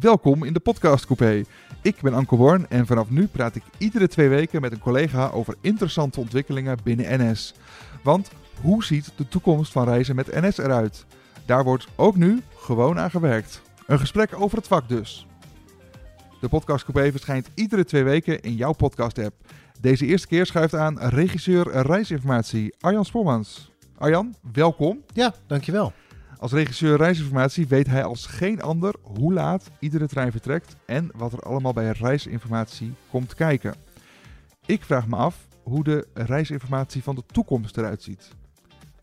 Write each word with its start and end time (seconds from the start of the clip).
Welkom 0.00 0.44
in 0.44 0.52
de 0.52 0.60
podcast 0.60 1.06
Coupé. 1.06 1.44
Ik 1.82 2.00
ben 2.00 2.14
Anke 2.14 2.36
Born 2.36 2.66
en 2.68 2.86
vanaf 2.86 3.10
nu 3.10 3.26
praat 3.26 3.54
ik 3.54 3.62
iedere 3.78 4.08
twee 4.08 4.28
weken 4.28 4.60
met 4.60 4.72
een 4.72 4.78
collega 4.78 5.28
over 5.28 5.54
interessante 5.60 6.20
ontwikkelingen 6.20 6.78
binnen 6.82 7.30
NS. 7.30 7.54
Want 8.02 8.30
hoe 8.60 8.84
ziet 8.84 9.12
de 9.16 9.28
toekomst 9.28 9.72
van 9.72 9.84
reizen 9.84 10.16
met 10.16 10.40
NS 10.40 10.58
eruit? 10.58 11.06
Daar 11.46 11.64
wordt 11.64 11.86
ook 11.96 12.16
nu 12.16 12.42
gewoon 12.56 12.98
aan 12.98 13.10
gewerkt. 13.10 13.62
Een 13.86 13.98
gesprek 13.98 14.40
over 14.40 14.56
het 14.56 14.66
vak 14.66 14.88
dus. 14.88 15.26
De 16.40 16.48
podcast 16.48 16.84
Coupé 16.84 17.10
verschijnt 17.10 17.50
iedere 17.54 17.84
twee 17.84 18.04
weken 18.04 18.40
in 18.40 18.54
jouw 18.54 18.72
podcast 18.72 19.18
app. 19.18 19.34
Deze 19.80 20.06
eerste 20.06 20.26
keer 20.26 20.46
schuift 20.46 20.74
aan 20.74 20.98
regisseur 20.98 21.70
reisinformatie 21.70 22.74
Arjan 22.80 23.04
Spormans. 23.04 23.70
Arjan, 23.96 24.34
welkom. 24.52 25.02
Ja, 25.12 25.34
dankjewel. 25.46 25.92
Als 26.40 26.52
regisseur 26.52 26.96
reisinformatie 26.96 27.66
weet 27.66 27.86
hij 27.86 28.04
als 28.04 28.26
geen 28.26 28.62
ander 28.62 28.94
hoe 29.02 29.32
laat 29.32 29.70
iedere 29.78 30.06
trein 30.06 30.30
vertrekt 30.30 30.76
en 30.86 31.10
wat 31.14 31.32
er 31.32 31.40
allemaal 31.40 31.72
bij 31.72 31.90
reisinformatie 31.90 32.94
komt 33.10 33.34
kijken. 33.34 33.74
Ik 34.66 34.82
vraag 34.84 35.06
me 35.06 35.16
af 35.16 35.46
hoe 35.62 35.84
de 35.84 36.06
reisinformatie 36.14 37.02
van 37.02 37.14
de 37.14 37.22
toekomst 37.32 37.76
eruit 37.76 38.02
ziet. 38.02 38.28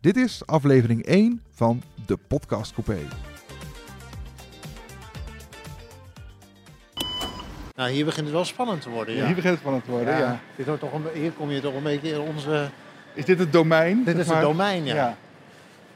Dit 0.02 0.16
is 0.16 0.46
aflevering 0.46 1.06
1 1.06 1.42
van 1.52 1.82
de 2.06 2.18
Podcast 2.28 2.74
Coupé. 2.74 3.00
Nou, 7.76 7.90
hier 7.90 8.06
begint 8.06 8.26
het 8.26 8.36
wel 8.36 8.46
spannend 8.46 8.82
te 8.82 8.90
worden. 8.90 9.16
Ja. 9.16 9.26
Hier 9.26 9.36
begint 9.36 9.52
het 9.54 9.60
spannend 9.60 9.86
te 9.86 9.92
worden, 9.92 10.18
ja. 10.18 10.40
Dit 10.56 10.66
wordt 10.66 10.82
toch 10.82 10.94
een, 10.94 11.04
hier 11.14 11.32
kom 11.32 11.50
je 11.50 11.62
toch 11.62 11.76
een 11.76 11.84
beetje 11.84 12.12
in 12.12 12.20
onze... 12.20 12.70
Is 13.14 13.26
dit 13.26 13.40
het 13.40 13.52
domein? 13.54 14.04
Dit 14.04 14.18
is 14.18 14.28
het 14.28 14.42
domein, 14.42 14.86
ja. 14.86 15.18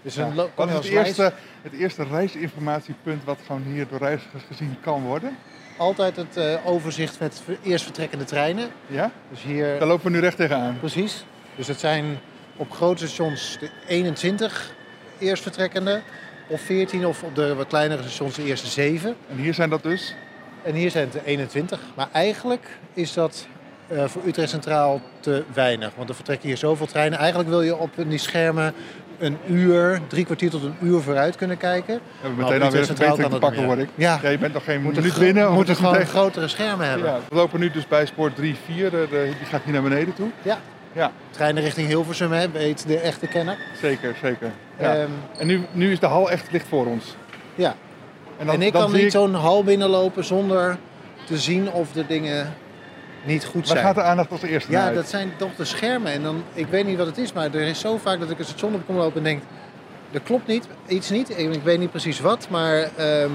Dus 0.02 0.16
een 0.16 0.36
Wat 0.56 0.68
is 0.68 0.74
het 0.74 0.86
eerste, 0.86 1.34
het 1.62 1.74
eerste 1.74 2.04
reisinformatiepunt 2.04 3.24
wat 3.24 3.38
gewoon 3.46 3.64
hier 3.64 3.88
door 3.88 4.00
reizigers 4.00 4.44
gezien 4.48 4.78
kan 4.82 5.04
worden? 5.04 5.38
altijd 5.80 6.16
het 6.16 6.38
eh, 6.38 6.56
overzicht 6.66 7.20
met 7.20 7.42
eerst 7.64 7.84
vertrekkende 7.84 8.26
treinen. 8.26 8.70
Ja? 8.88 9.12
Dus 9.30 9.42
hier, 9.42 9.80
Daar 9.80 9.88
lopen 9.88 10.06
we 10.06 10.12
nu 10.12 10.20
recht 10.20 10.38
tegenaan. 10.38 10.78
precies. 10.80 11.26
Dus 11.56 11.68
het 11.68 11.80
zijn 11.80 12.20
op 12.56 12.72
grote 12.72 13.08
stations 13.08 13.58
de 13.60 13.70
21 13.88 14.74
eerst 15.20 15.44
vertrekkende. 15.44 16.02
Of 16.48 16.62
14, 16.62 17.06
of 17.06 17.24
op 17.24 17.36
de 17.36 17.56
wat 17.56 17.68
kleinere 17.68 18.02
stations 18.02 18.36
de 18.36 18.44
eerste 18.44 18.68
7. 18.68 19.16
En 19.30 19.38
hier 19.38 19.54
zijn 19.54 19.70
dat 19.70 19.84
dus? 19.84 20.16
En 20.64 20.74
hier 20.74 20.92
zijn 20.92 21.04
het 21.04 21.14
de 21.14 21.26
21. 21.26 21.80
Maar 21.96 22.08
eigenlijk 22.12 22.68
is 22.94 23.14
dat 23.14 23.48
eh, 23.88 24.06
voor 24.06 24.22
Utrecht 24.26 24.50
Centraal 24.50 25.02
te 25.20 25.44
weinig. 25.54 25.96
Want 25.96 26.10
er 26.10 26.16
vertrekken 26.16 26.48
hier 26.48 26.58
zoveel 26.58 26.86
treinen. 26.86 27.20
Eigenlijk 27.20 27.50
wil 27.50 27.62
je 27.62 27.76
op 27.76 27.92
die 27.96 28.18
schermen 28.18 28.74
een 29.20 29.38
uur, 29.48 30.02
drie 30.08 30.26
kwartier 30.26 30.50
tot 30.50 30.64
een 30.64 30.76
uur 30.82 31.02
vooruit 31.02 31.36
kunnen 31.36 31.58
kijken. 31.58 31.96
We 31.96 32.02
hebben 32.28 32.38
meteen 32.44 32.58
op 32.58 32.64
alweer 32.64 33.24
een 33.26 33.30
te 33.32 33.40
pakken, 33.40 33.66
word 33.66 33.80
ik. 33.80 33.90
Ja. 33.96 34.20
Ja, 34.22 34.30
je 34.30 34.38
bent 34.38 34.54
nog 34.54 34.64
geen 34.64 34.82
Moeten 34.82 35.02
minuut 35.04 35.18
binnen. 35.20 35.48
we 35.48 35.54
moeten 35.54 35.76
gewoon 35.76 35.92
meteen- 35.92 36.08
grotere 36.08 36.48
schermen 36.48 36.88
hebben. 36.88 37.08
Ja, 37.08 37.20
we 37.30 37.36
lopen 37.36 37.60
nu 37.60 37.72
dus 37.72 37.88
bij 37.88 38.06
spoor 38.06 38.34
3, 38.34 38.56
4. 38.66 38.90
De, 38.90 39.08
de- 39.10 39.32
die 39.38 39.48
gaat 39.48 39.62
hier 39.64 39.74
naar 39.74 39.82
beneden 39.82 40.14
toe. 40.14 40.30
Ja. 40.42 40.58
Ja, 40.94 41.12
Treinen 41.32 41.64
richting 41.64 41.88
Hilversum, 41.88 42.32
hè, 42.32 42.50
weet 42.52 42.88
de 42.88 42.98
echte 43.00 43.28
kenner. 43.28 43.58
zeker, 43.82 44.16
zeker. 44.22 44.52
Ja. 44.80 44.96
Ehm, 44.96 45.10
en 45.38 45.48
nu, 45.48 45.62
nu 45.72 45.92
is 45.92 46.00
de 46.00 46.06
hal 46.06 46.32
echt 46.32 46.52
licht 46.52 46.68
voor 46.68 46.86
ons. 46.86 47.16
ja. 47.56 47.76
En, 48.38 48.50
En, 48.50 48.62
ik 48.62 48.74
kan 48.74 48.92
niet 48.92 49.12
zo'n 49.12 49.34
hal 49.34 49.64
binnenlopen 49.64 50.24
zonder 50.26 50.78
te 51.24 51.38
zien 51.38 51.72
of 51.72 51.92
de 51.92 52.06
dingen 52.08 52.54
niet 53.30 53.46
goed 53.46 53.68
Waar 53.68 53.78
zijn. 53.78 53.86
gaat 53.86 53.96
de 53.96 54.02
aandacht 54.02 54.32
als 54.32 54.42
eerste 54.42 54.72
Ja, 54.72 54.78
naar 54.84 54.88
dat 54.94 54.98
uit? 54.98 55.08
zijn 55.10 55.32
toch 55.38 55.56
de 55.56 55.66
schermen. 55.66 56.12
En 56.12 56.24
dan, 56.24 56.44
ik 56.54 56.68
weet 56.68 56.86
niet 56.86 56.98
wat 56.98 57.08
het 57.08 57.18
is, 57.18 57.34
maar 57.34 57.46
er 57.46 57.62
is 57.68 57.80
zo 57.80 57.98
vaak 57.98 58.20
dat 58.20 58.30
ik 58.30 58.40
een 58.40 58.46
station 58.46 58.74
op 58.74 58.82
kom 58.86 58.96
lopen 58.96 59.18
en 59.18 59.24
denk... 59.24 59.42
Er 60.12 60.20
klopt 60.22 60.48
niet, 60.48 60.68
iets 60.88 61.10
niet. 61.10 61.38
Ik, 61.38 61.64
weet 61.64 61.80
niet 61.80 61.92
precies 61.92 62.20
wat, 62.20 62.48
maar 62.50 62.90
ehm, 62.96 63.32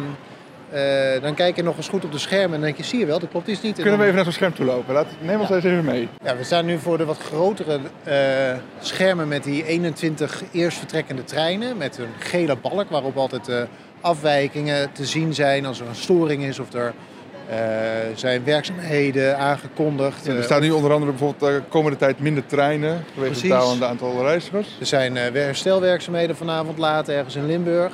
eh, 0.71 1.23
dan 1.23 1.35
kijk 1.35 1.57
je 1.57 1.63
nog 1.63 1.77
eens 1.77 1.89
goed 1.89 2.05
op 2.05 2.13
de 2.13 2.19
schermen 2.19 2.45
en 2.45 2.51
dan 2.53 2.61
denk 2.61 2.77
je, 2.77 2.83
zie 2.83 2.99
je 2.99 3.07
wel, 3.07 3.21
er 3.21 3.29
klopt 3.29 3.49
iets 3.49 3.61
niet. 3.63 3.77
En 3.77 3.81
Kunnen 3.83 3.99
we 3.99 4.05
even 4.05 4.15
naar 4.17 4.25
zo'n 4.25 4.33
scherm 4.33 4.55
toe 4.55 4.67
lopen? 4.67 4.95
Laat, 4.95 5.07
neem 5.21 5.41
ons 5.41 5.49
Ja. 5.49 5.55
eens 5.55 5.65
even 5.65 5.85
mee. 5.85 6.09
Ja, 6.25 6.37
we 6.37 6.45
staan 6.45 6.65
nu 6.65 6.79
voor 6.79 6.99
de 6.99 7.05
wat 7.05 7.19
grotere 7.19 7.79
eh, 8.05 8.59
schermen 8.81 9.29
met 9.29 9.45
die 9.45 9.67
21 9.67 10.43
eerst 10.53 10.79
vertrekkende 10.79 11.25
treinen. 11.25 11.77
Met 11.77 11.99
een 11.99 12.09
gele 12.19 12.57
balk 12.57 12.91
waarop 12.91 13.17
altijd 13.17 13.49
eh, 13.49 13.63
afwijkingen 14.01 14.93
te 14.93 15.05
zien 15.05 15.35
zijn 15.35 15.67
als 15.67 15.81
er 15.81 15.87
een 15.89 15.95
storing 15.95 16.43
is 16.45 16.59
of 16.59 16.73
er 16.73 16.95
eh, 17.49 17.57
zijn 18.15 18.45
werkzaamheden 18.45 19.39
aangekondigd. 19.39 20.25
Ja, 20.25 20.33
er 20.33 20.39
Eh, 20.39 20.45
staan 20.45 20.61
nu 20.61 20.71
onder 20.71 20.93
andere 20.93 21.11
bijvoorbeeld 21.11 21.53
de 21.53 21.63
komende 21.69 21.99
tijd 21.99 22.19
minder 22.21 22.47
treinen. 22.47 23.05
Vanwege 23.15 23.41
het 23.41 23.49
dalende 23.49 23.87
aantal 23.87 24.23
reizigers. 24.23 24.69
Er 24.81 24.87
zijn 24.87 25.17
eh, 25.17 25.33
herstelwerkzaamheden 25.33 26.37
vanavond 26.37 26.79
laat 26.79 27.09
ergens 27.09 27.37
in 27.37 27.47
Limburg. 27.47 27.93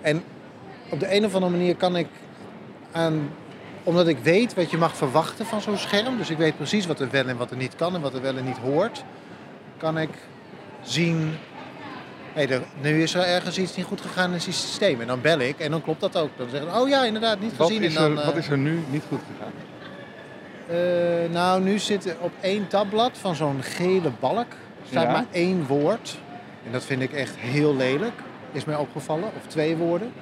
En 0.00 0.22
op 0.88 1.00
de 1.00 1.14
een 1.14 1.24
of 1.24 1.34
andere 1.34 1.52
manier 1.52 1.76
kan 1.76 1.96
ik 1.96 2.06
aan, 2.92 3.30
omdat 3.82 4.08
ik 4.08 4.18
weet 4.22 4.54
wat 4.54 4.70
je 4.70 4.76
mag 4.76 4.96
verwachten 4.96 5.46
van 5.46 5.60
zo'n 5.60 5.76
scherm, 5.78 6.16
dus 6.16 6.30
ik 6.30 6.36
weet 6.36 6.56
precies 6.56 6.86
wat 6.86 7.00
er 7.00 7.10
wel 7.10 7.26
en 7.26 7.36
wat 7.36 7.50
er 7.50 7.56
niet 7.56 7.76
kan 7.76 7.94
en 7.94 8.00
wat 8.00 8.14
er 8.14 8.22
wel 8.22 8.36
en 8.36 8.44
niet 8.44 8.58
hoort, 8.58 9.04
kan 9.76 9.98
ik 9.98 10.10
zien, 10.82 11.34
hé, 12.34 12.46
er, 12.46 12.62
nu 12.80 13.02
is 13.02 13.14
er 13.14 13.22
ergens 13.22 13.58
iets 13.58 13.76
niet 13.76 13.86
goed 13.86 14.00
gegaan 14.00 14.26
in 14.26 14.32
het 14.32 14.42
systeem. 14.42 15.00
En 15.00 15.06
dan 15.06 15.20
bel 15.20 15.38
ik 15.38 15.58
en 15.58 15.70
dan 15.70 15.82
klopt 15.82 16.00
dat 16.00 16.16
ook. 16.16 16.30
Dan 16.36 16.48
zeggen 16.50 16.70
ze, 16.72 16.80
oh 16.80 16.88
ja, 16.88 17.04
inderdaad, 17.04 17.40
niet 17.40 17.56
Wat 17.56 17.66
gezien. 17.68 17.82
is, 17.82 17.94
en 17.94 18.02
dan, 18.02 18.12
er, 18.12 18.18
eh, 18.18 18.26
wat 18.26 18.36
is 18.36 18.48
er 18.48 18.58
nu 18.58 18.80
niet 18.90 19.02
goed 19.08 19.20
gegaan? 19.36 19.52
eh, 20.68 21.30
nou, 21.32 21.62
nu 21.62 21.78
zit 21.78 22.04
er 22.06 22.16
op 22.20 22.32
één 22.40 22.66
tabblad 22.68 23.10
van 23.20 23.34
zo'n 23.34 23.62
gele 23.62 24.10
balk 24.20 24.46
staat 24.90 25.02
Ja. 25.02 25.10
maar 25.12 25.24
één 25.30 25.66
woord. 25.66 26.18
En 26.66 26.72
dat 26.72 26.84
vind 26.84 27.02
ik 27.02 27.12
echt 27.12 27.36
heel 27.36 27.76
lelijk, 27.76 28.12
is 28.52 28.64
mij 28.64 28.76
opgevallen. 28.76 29.24
Of 29.24 29.46
twee 29.46 29.76
woorden. 29.76 30.12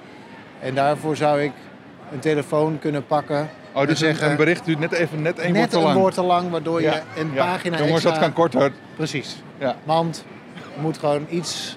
En 0.61 0.75
daarvoor 0.75 1.17
zou 1.17 1.43
ik 1.43 1.53
een 2.13 2.19
telefoon 2.19 2.79
kunnen 2.79 3.07
pakken. 3.07 3.49
Oh, 3.73 3.81
dus 3.81 3.91
en 3.91 3.97
zeggen, 3.97 4.25
een, 4.25 4.31
een 4.31 4.37
bericht 4.37 4.65
duurt 4.65 4.79
net 4.79 4.93
even 4.93 5.23
net 5.23 5.39
één 5.39 5.47
woord 5.49 5.61
net 5.61 5.71
te 5.71 5.77
een 5.77 5.83
lang. 5.83 5.99
woord 5.99 6.15
te 6.15 6.23
lang, 6.23 6.51
waardoor 6.51 6.83
Ja, 6.83 6.95
je 7.15 7.21
een 7.21 7.31
ja. 7.35 7.45
pagina 7.45 7.77
Jongens, 7.77 7.93
extra... 7.95 8.11
dat 8.11 8.21
kan 8.21 8.33
korter. 8.33 8.73
Precies. 8.97 9.37
Ja. 9.59 9.77
Want 9.85 10.25
moet 10.81 10.99
gewoon 10.99 11.27
iets 11.29 11.77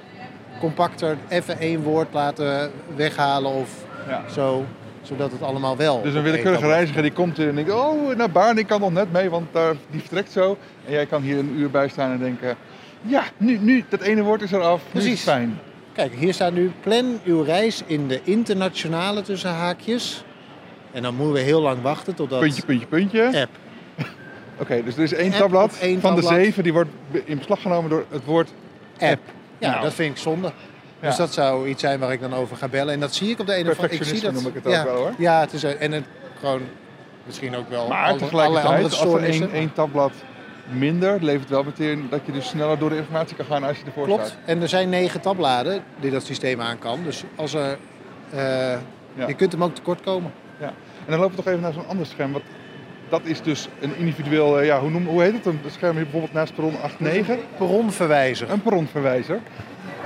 compacter 0.62 1.18
even 1.30 1.60
één 1.60 1.82
woord 1.82 2.08
laten 2.14 2.72
weghalen 2.96 3.52
of 3.52 3.70
Ja. 4.08 4.24
zo. 4.34 4.66
Zodat 5.02 5.32
het 5.32 5.42
allemaal 5.42 5.78
wel... 5.78 6.02
Dus 6.02 6.14
een 6.14 6.24
willekeurige 6.24 6.68
reiziger 6.68 7.02
die 7.02 7.12
komt 7.12 7.40
en 7.40 7.56
denkt, 7.56 7.72
oh, 7.72 8.16
naar 8.16 8.30
Baarn, 8.32 8.58
ik 8.58 8.68
kan 8.68 8.80
nog 8.80 8.92
net 8.92 9.12
mee, 9.12 9.30
want 9.30 9.48
daar, 9.54 9.76
die 9.92 10.00
vertrekt 10.00 10.32
zo. 10.32 10.58
En 10.86 10.92
jij 10.92 11.06
kan 11.06 11.22
hier 11.22 11.38
een 11.38 11.54
uur 11.58 11.70
bij 11.70 11.88
staan 11.88 12.12
en 12.12 12.20
denken, 12.20 12.56
ja, 13.02 13.24
nu, 13.38 13.58
nu, 13.58 13.84
dat 13.90 14.02
ene 14.02 14.22
woord 14.22 14.42
is 14.42 14.52
eraf, 14.52 14.82
nu 14.92 15.00
is 15.00 15.06
Precies. 15.06 15.22
fijn. 15.24 15.60
Kijk, 15.94 16.14
hier 16.14 16.34
staat 16.34 16.54
nu 16.54 16.72
plan 16.82 17.20
uw 17.26 17.42
reis 17.42 17.84
in 17.86 18.08
de 18.08 18.20
internationale 18.24 19.22
tussen 19.22 19.50
haakjes. 19.50 20.24
En 20.92 21.02
dan 21.02 21.16
moeten 21.16 21.34
we 21.34 21.40
heel 21.40 21.62
lang 21.62 21.82
wachten 21.82 22.16
totdat 22.16 22.40
Puntje, 22.40 22.66
puntje, 22.66 22.88
puntje. 22.88 23.26
app. 23.42 23.50
Oké, 24.62 24.84
dus 24.84 24.96
er 24.98 25.04
is 25.04 25.14
één 25.14 25.32
tabblad 25.32 25.78
van 26.00 26.16
de 26.16 26.22
zeven, 26.22 26.64
die 26.64 26.74
wordt 26.74 26.90
in 27.24 27.38
beslag 27.38 27.62
genomen 27.62 27.90
door 27.90 28.06
het 28.10 28.26
woord 28.26 28.54
app. 29.00 29.20
Ja, 29.62 29.70
Nou. 29.70 29.82
dat 29.84 29.94
vind 29.94 30.16
ik 30.16 30.22
zonde. 30.22 30.52
Ja. 31.00 31.08
Dus 31.08 31.16
dat 31.18 31.34
zou 31.34 31.68
iets 31.68 31.82
zijn 31.82 32.00
waar 32.00 32.12
ik 32.12 32.22
dan 32.22 32.34
over 32.34 32.58
ga 32.58 32.68
bellen. 32.68 32.94
En 32.94 33.00
dat 33.00 33.14
zie 33.16 33.30
ik 33.30 33.40
op 33.40 33.46
de 33.46 33.54
ene 33.54 33.70
of 33.72 33.76
andere 33.78 33.96
Ik 33.96 34.04
zie 34.04 34.22
dat. 34.22 34.34
Noem 34.34 34.48
ik 34.48 34.54
het 34.54 34.66
ook 34.66 34.74
ja, 34.74 34.84
wel, 34.84 34.96
hoor. 34.96 35.12
Ja, 35.18 35.40
het 35.40 35.54
is, 35.54 35.64
en 35.64 35.92
het 35.92 36.06
gewoon 36.40 36.62
misschien 37.26 37.56
ook 37.56 37.70
wel 37.70 37.88
Maar 37.88 38.06
alle- 38.08 38.18
tegelijkertijd, 38.18 38.66
andere 38.66 38.96
als 38.96 39.14
er 39.40 39.54
één, 39.54 39.74
tabblad 39.74 40.12
minder, 40.74 41.24
levert 41.24 41.50
wel 41.50 41.64
meteen 41.64 42.08
dat 42.10 42.20
je 42.26 42.32
dus 42.32 42.48
sneller 42.48 42.80
door 42.80 42.90
de 42.90 42.96
informatie 42.96 43.36
kan 43.36 43.46
gaan 43.46 43.64
als 43.64 43.78
je 43.78 43.86
ervoor 43.86 44.06
Klopt. 44.06 44.26
staat. 44.28 44.38
En 44.46 44.62
er 44.62 44.70
zijn 44.70 44.90
negen 44.90 45.22
tabbladen 45.22 45.84
die 46.00 46.12
dat 46.12 46.24
systeem 46.26 46.62
aan 46.62 46.80
kan. 46.80 47.04
Dus 47.04 47.24
als 47.36 47.54
er, 47.54 47.78
eh, 48.32 48.40
Ja. 49.14 49.28
je 49.28 49.34
kunt 49.34 49.52
hem 49.52 49.64
ook 49.64 49.76
tekort 49.76 50.02
komen. 50.02 50.32
Ja. 50.60 50.68
En 51.06 51.08
dan 51.08 51.20
lopen 51.20 51.36
we 51.36 51.44
toch 51.44 51.48
even 51.52 51.62
naar 51.62 51.74
zo'n 51.74 51.88
ander 51.88 52.06
scherm. 52.06 52.32
Wat, 52.32 52.42
dat 53.12 53.22
is 53.24 53.42
dus 53.42 53.68
een 53.80 53.96
individueel, 53.98 54.60
eh, 54.60 54.66
ja, 54.66 54.80
hoe, 54.80 54.90
noem, 54.90 55.06
hoe 55.06 55.22
heet 55.22 55.34
het? 55.34 55.46
Een 55.46 55.60
scherm 55.68 55.94
hier 55.94 56.04
bijvoorbeeld 56.04 56.34
naast 56.34 56.54
perron 56.54 56.76
8-9. 56.76 57.40
Perronverwijzer. 57.58 58.50
Een 58.50 58.62
perronverwijzer. 58.62 59.40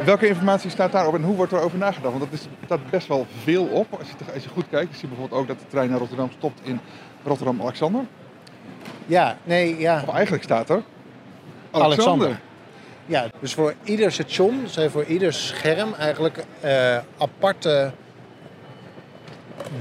Welke 0.03 0.27
informatie 0.27 0.69
staat 0.69 0.91
daarop 0.91 1.15
en 1.15 1.23
hoe 1.23 1.35
wordt 1.35 1.51
er 1.51 1.59
over 1.59 1.77
nagedacht? 1.77 2.17
Want 2.17 2.31
dat 2.31 2.39
is, 2.39 2.47
staat 2.65 2.89
best 2.89 3.07
wel 3.07 3.25
veel 3.43 3.65
op. 3.65 3.87
Als 3.99 4.07
je, 4.07 4.33
als 4.33 4.43
je 4.43 4.49
goed 4.49 4.65
kijkt, 4.69 4.91
je 4.91 4.97
ziet 4.97 5.09
bijvoorbeeld 5.09 5.41
ook 5.41 5.47
dat 5.47 5.59
de 5.59 5.67
trein 5.67 5.89
naar 5.89 5.99
Rotterdam 5.99 6.29
stopt 6.37 6.59
in 6.63 6.79
Rotterdam-Alexander. 7.23 8.01
Ja, 9.05 9.37
nee, 9.43 9.79
ja. 9.79 10.03
Of 10.07 10.13
eigenlijk 10.13 10.43
staat 10.43 10.69
er 10.69 10.83
Alexander. 11.71 12.39
Ja, 13.05 13.27
dus 13.39 13.53
voor 13.53 13.73
ieder 13.83 14.11
station 14.11 14.61
zijn 14.65 14.89
voor 14.89 15.03
ieder 15.03 15.33
scherm 15.33 15.93
eigenlijk 15.93 16.43
eh, 16.59 16.97
aparte 17.17 17.91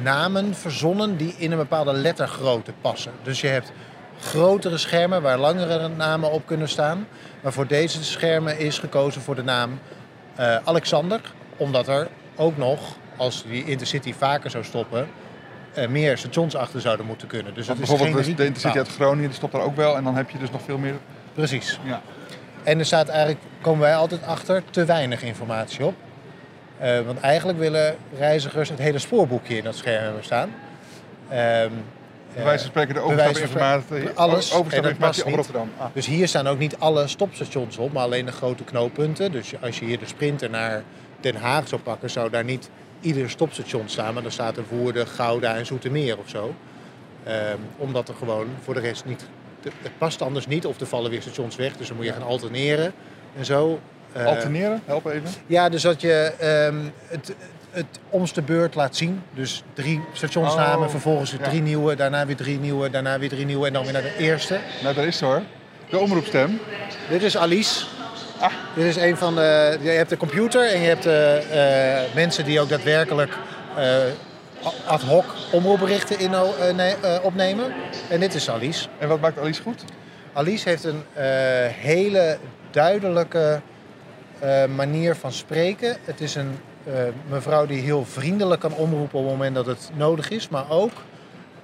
namen 0.02 0.54
verzonnen 0.54 1.16
die 1.16 1.34
in 1.38 1.52
een 1.52 1.58
bepaalde 1.58 1.92
lettergrootte 1.92 2.72
passen. 2.80 3.12
Dus 3.22 3.40
je 3.40 3.46
hebt 3.46 3.72
grotere 4.20 4.78
schermen 4.78 5.22
waar 5.22 5.38
langere 5.38 5.88
namen 5.88 6.30
op 6.30 6.46
kunnen 6.46 6.68
staan. 6.68 7.06
Maar 7.42 7.52
voor 7.52 7.66
deze 7.66 8.04
schermen 8.04 8.58
is 8.58 8.78
gekozen 8.78 9.22
voor 9.22 9.34
de 9.34 9.42
naam 9.42 9.78
eh, 10.34 10.56
Alexander, 10.64 11.20
omdat 11.56 11.88
er 11.88 12.08
ook 12.36 12.56
nog, 12.56 12.80
als 13.16 13.44
die 13.48 13.64
Intercity 13.64 14.14
vaker 14.14 14.50
zou 14.50 14.64
stoppen, 14.64 15.08
eh, 15.74 15.88
meer 15.88 16.18
stations 16.18 16.56
achter 16.56 16.80
zouden 16.80 17.06
moeten 17.06 17.28
kunnen. 17.28 17.54
Dus 17.54 17.66
dat 17.66 17.78
is 17.78 17.88
bijvoorbeeld 17.88 18.24
geen 18.24 18.36
de, 18.36 18.44
Intercity 18.44 18.78
uit. 18.78 18.88
Groningen, 18.88 19.28
die 19.28 19.36
stopt 19.36 19.52
daar 19.52 19.62
ook 19.62 19.76
wel. 19.76 19.96
En 19.96 20.04
dan 20.04 20.16
heb 20.16 20.30
je 20.30 20.38
dus 20.38 20.50
nog 20.50 20.62
veel 20.62 20.78
meer... 20.78 20.94
Precies. 21.34 21.78
Ja. 21.84 22.02
En 22.62 22.78
er 22.78 22.84
staat 22.86 23.08
eigenlijk, 23.08 23.40
komen 23.60 23.80
wij 23.80 23.96
altijd 23.96 24.22
achter, 24.26 24.62
te 24.70 24.84
weinig 24.84 25.22
informatie 25.22 25.84
op. 25.84 25.94
Eh, 26.78 27.00
want 27.00 27.20
eigenlijk 27.20 27.58
willen 27.58 27.96
reizigers 28.18 28.68
het 28.68 28.78
hele 28.78 28.98
spoorboekje 28.98 29.56
in 29.56 29.64
dat 29.64 29.76
scherm 29.76 30.04
hebben 30.04 30.24
staan. 30.24 30.54
Ehm, 31.28 31.70
Bij 32.34 32.44
wijze 32.44 32.58
van 32.58 32.70
spreken 32.70 32.94
de 32.94 33.00
van 33.00 33.10
overstapinformatie, 33.10 34.08
alles. 34.14 34.54
Overstapinformatie 34.54 35.22
past 35.22 35.24
op. 35.24 35.34
Rotterdam. 35.34 35.70
Ah. 35.78 35.86
Dus 35.92 36.06
hier 36.06 36.28
staan 36.28 36.46
ook 36.46 36.58
niet 36.58 36.78
alle 36.78 37.06
stopstations 37.06 37.76
op, 37.76 37.92
maar 37.92 38.02
alleen 38.02 38.26
de 38.26 38.32
grote 38.32 38.64
knooppunten. 38.64 39.32
Dus 39.32 39.52
als 39.60 39.78
je 39.78 39.84
hier 39.84 39.98
de 39.98 40.06
sprinter 40.06 40.50
naar 40.50 40.82
Den 41.20 41.36
Haag 41.36 41.68
zou 41.68 41.80
pakken, 41.80 42.10
zou 42.10 42.30
daar 42.30 42.44
niet 42.44 42.70
ieder 43.00 43.30
stopstation 43.30 43.88
staan. 43.88 44.14
Maar 44.14 44.22
dan 44.22 44.32
staat 44.32 44.56
er 44.56 44.64
Woerden, 44.68 45.06
Gouda 45.06 45.56
en 45.56 45.66
Zoetermeer 45.66 46.18
of 46.18 46.28
zo. 46.28 46.54
Ehm, 47.24 47.58
omdat 47.76 48.08
er 48.08 48.14
gewoon 48.14 48.46
voor 48.62 48.74
de 48.74 48.80
rest 48.80 49.04
niet... 49.04 49.26
Het 49.62 49.98
past 49.98 50.22
anders 50.22 50.46
niet 50.46 50.66
of 50.66 50.80
er 50.80 50.86
vallen 50.86 51.10
weer 51.10 51.22
stations 51.22 51.56
weg. 51.56 51.76
Dus 51.76 51.88
dan 51.88 51.96
moet 51.96 52.06
je 52.06 52.12
gaan 52.12 52.22
alterneren 52.22 52.92
en 53.36 53.44
zo. 53.44 53.80
Eh, 54.14 54.26
Alterneren, 54.26 54.82
help 54.84 55.06
even. 55.06 55.30
Ja, 55.46 55.68
dus 55.68 55.82
dat 55.82 56.00
je 56.00 56.32
ehm, 56.38 56.76
het, 57.06 57.34
het 57.70 57.86
om 58.10 58.24
de 58.34 58.42
beurt 58.42 58.74
laat 58.74 58.96
zien. 58.96 59.22
Dus 59.32 59.62
drie 59.72 60.00
stationsnamen, 60.12 60.84
Oh, 60.84 60.90
vervolgens 60.90 61.30
weer 61.30 61.40
ja. 61.40 61.48
drie 61.48 61.62
nieuwe, 61.62 61.96
daarna 61.96 62.26
weer 62.26 62.36
drie 62.36 62.58
nieuwe, 62.58 62.90
daarna 62.90 63.18
weer 63.18 63.28
drie 63.28 63.44
nieuwe 63.44 63.66
en 63.66 63.72
dan 63.72 63.82
weer 63.82 63.92
naar 63.92 64.02
de 64.02 64.16
eerste. 64.18 64.58
Nou, 64.82 64.94
daar 64.94 65.04
is 65.04 65.16
ze 65.16 65.24
hoor. 65.24 65.42
De 65.90 65.98
omroepstem. 65.98 66.60
Dit 67.08 67.22
is 67.22 67.36
Alice. 67.36 67.84
Dit 68.74 68.84
is 68.84 68.96
een 68.96 69.16
van 69.16 69.34
de. 69.34 69.78
Je 69.80 69.88
hebt 69.88 70.08
de 70.08 70.16
computer 70.16 70.72
en 70.72 70.80
je 70.80 70.86
hebt 70.86 71.02
de 71.02 71.42
eh, 71.50 72.14
mensen 72.14 72.44
die 72.44 72.60
ook 72.60 72.68
daadwerkelijk 72.68 73.32
eh, 73.76 73.96
ad 74.86 75.02
hoc 75.02 75.24
omroepberichten 75.52 76.18
in, 76.18 76.32
opnemen. 77.22 77.72
En 78.08 78.20
dit 78.20 78.34
is 78.34 78.50
Alice. 78.50 78.88
En 78.98 79.08
wat 79.08 79.20
maakt 79.20 79.38
Alice 79.38 79.62
goed? 79.62 79.84
Alice 80.32 80.68
heeft 80.68 80.84
een 80.84 81.02
hele 81.70 82.38
duidelijke 82.70 83.60
eh, 84.38 84.64
manier 84.76 85.14
van 85.16 85.32
spreken. 85.32 85.96
Het 86.04 86.20
is 86.20 86.34
een 86.34 86.50
eh, 86.86 86.92
mevrouw 87.28 87.66
die 87.66 87.80
heel 87.80 88.04
vriendelijk 88.04 88.60
kan 88.60 88.72
omroepen 88.74 89.18
op 89.18 89.24
het 89.24 89.32
moment 89.34 89.54
dat 89.54 89.66
het 89.66 89.90
nodig 89.94 90.30
is. 90.30 90.48
Maar 90.48 90.70
ook, 90.70 90.92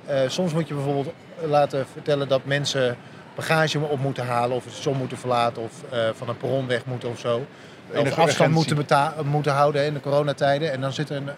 eh, 0.06 0.20
soms 0.28 0.52
moet 0.52 0.68
je 0.68 0.74
bijvoorbeeld 0.74 1.12
laten 1.44 1.86
vertellen 1.92 2.28
dat 2.28 2.44
mensen 2.44 2.96
bagage 3.34 3.78
op 3.78 4.00
moeten 4.00 4.26
halen 4.26 4.56
of 4.56 4.64
het 4.64 4.72
station 4.72 4.96
moeten 4.96 5.18
verlaten 5.18 5.62
of 5.62 5.72
van 6.14 6.28
een 6.28 6.36
perron 6.36 6.66
weg 6.66 6.84
moeten 6.84 7.08
of 7.10 7.18
zo. 7.18 7.46
Of 7.92 7.96
Enige 7.96 8.20
afstand 8.20 8.52
moeten, 8.52 8.76
beta- 8.76 9.14
moeten 9.24 9.52
houden 9.52 9.84
in 9.84 9.94
de 9.94 10.00
coronatijden. 10.00 10.72
En 10.72 10.80
dan 10.80 10.92
zit 10.92 11.10
er 11.10 11.16
een, 11.16 11.28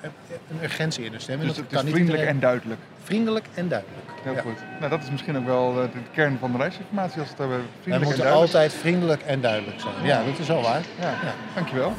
een 0.50 0.58
urgentie 0.62 1.04
in 1.04 1.12
de 1.12 1.18
stem. 1.18 1.40
En 1.40 1.46
Dus 1.46 1.56
dat 1.56 1.64
het 1.64 1.66
kan 1.66 1.78
is 1.78 1.84
niet 1.84 1.94
vriendelijk 1.94 2.24
en 2.28 2.40
duidelijk. 2.40 2.80
vriendelijk 3.02 3.46
en 3.54 3.68
duidelijk. 3.68 4.01
Heel 4.22 4.34
Ja. 4.34 4.40
goed. 4.40 4.64
Nou, 4.78 4.90
dat 4.90 5.02
is 5.02 5.10
misschien 5.10 5.36
ook 5.36 5.44
wel 5.44 5.82
eh, 5.82 5.92
de 5.92 5.98
kern 6.12 6.38
van 6.38 6.52
de 6.52 6.58
reisinformatie 6.58 7.20
als 7.20 7.28
we 7.28 7.34
het 7.34 7.38
hebben. 7.50 7.62
Vriendelijk 7.80 8.02
en 8.10 8.16
moeten 8.16 8.32
altijd 8.32 8.72
vriendelijk 8.72 9.22
en 9.22 9.40
duidelijk 9.40 9.80
zijn. 9.80 10.04
Ja, 10.04 10.24
dat 10.24 10.38
is 10.38 10.48
wel 10.48 10.62
waar. 10.62 10.82
Ja, 11.00 11.10
Ja. 11.10 11.34
dankjewel. 11.54 11.92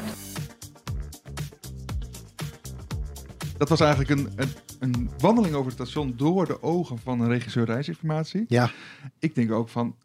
Dat 3.58 3.68
was 3.68 3.80
eigenlijk 3.80 4.10
een, 4.10 4.28
een, 4.36 4.48
een 4.78 5.10
wandeling 5.18 5.54
over 5.54 5.66
het 5.72 5.74
station 5.80 6.14
door 6.16 6.46
de 6.46 6.62
ogen 6.62 6.98
van 6.98 7.20
een 7.20 7.28
regisseur 7.28 7.64
reisinformatie. 7.64 8.44
Ja. 8.48 8.70
Ik 9.18 9.34
denk 9.34 9.52
ook 9.52 9.68
van, 9.68 9.96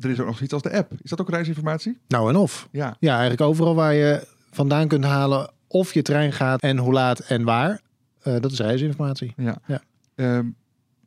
er 0.00 0.10
is 0.10 0.20
ook 0.20 0.26
nog 0.26 0.34
zoiets 0.34 0.52
als 0.54 0.62
de 0.62 0.72
app. 0.72 0.92
Is 1.02 1.10
dat 1.10 1.20
ook 1.20 1.30
reisinformatie? 1.30 1.98
Nou 2.08 2.28
en 2.28 2.36
of. 2.36 2.68
Ja. 2.70 2.96
Ja, 3.00 3.10
eigenlijk 3.12 3.40
overal 3.40 3.74
waar 3.74 3.94
je 3.94 4.26
vandaan 4.50 4.88
kunt 4.88 5.04
halen 5.04 5.50
of 5.66 5.94
je 5.94 6.02
trein 6.02 6.32
gaat 6.32 6.60
en 6.62 6.78
hoe 6.78 6.92
laat 6.92 7.18
en 7.20 7.44
waar. 7.44 7.80
eh, 8.22 8.40
dat 8.40 8.52
is 8.52 8.58
reisinformatie. 8.60 9.32
Ja. 9.36 9.56
Ja. 9.66 9.80
Ehm, 10.14 10.46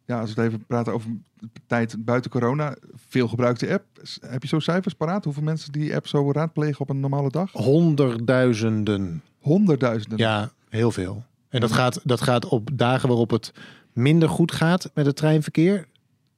ja, 0.05 0.19
als 0.19 0.33
we 0.33 0.41
het 0.41 0.49
even 0.51 0.65
praten 0.65 0.93
over 0.93 1.09
de 1.39 1.47
tijd 1.67 1.95
buiten 2.05 2.31
corona. 2.31 2.75
Veel 3.07 3.27
gebruikte 3.27 3.73
app. 3.73 3.83
Heb 4.21 4.41
je 4.41 4.47
zo 4.47 4.59
cijfers 4.59 4.93
paraat? 4.93 5.23
Hoeveel 5.23 5.43
mensen 5.43 5.71
die 5.71 5.95
app 5.95 6.07
zo 6.07 6.31
raadplegen 6.31 6.81
op 6.81 6.89
een 6.89 6.99
normale 6.99 7.29
dag? 7.29 7.51
Honderdduizenden. 7.51 9.21
Honderdduizenden. 9.39 10.17
Ja, 10.17 10.51
heel 10.69 10.91
veel. 10.91 11.23
En 11.49 11.59
dat 11.61 11.71
gaat, 11.71 11.99
dat 12.03 12.21
gaat 12.21 12.45
op 12.45 12.69
dagen 12.73 13.07
waarop 13.07 13.29
het 13.29 13.51
minder 13.93 14.29
goed 14.29 14.51
gaat 14.51 14.91
met 14.93 15.05
het 15.05 15.15
treinverkeer. 15.15 15.89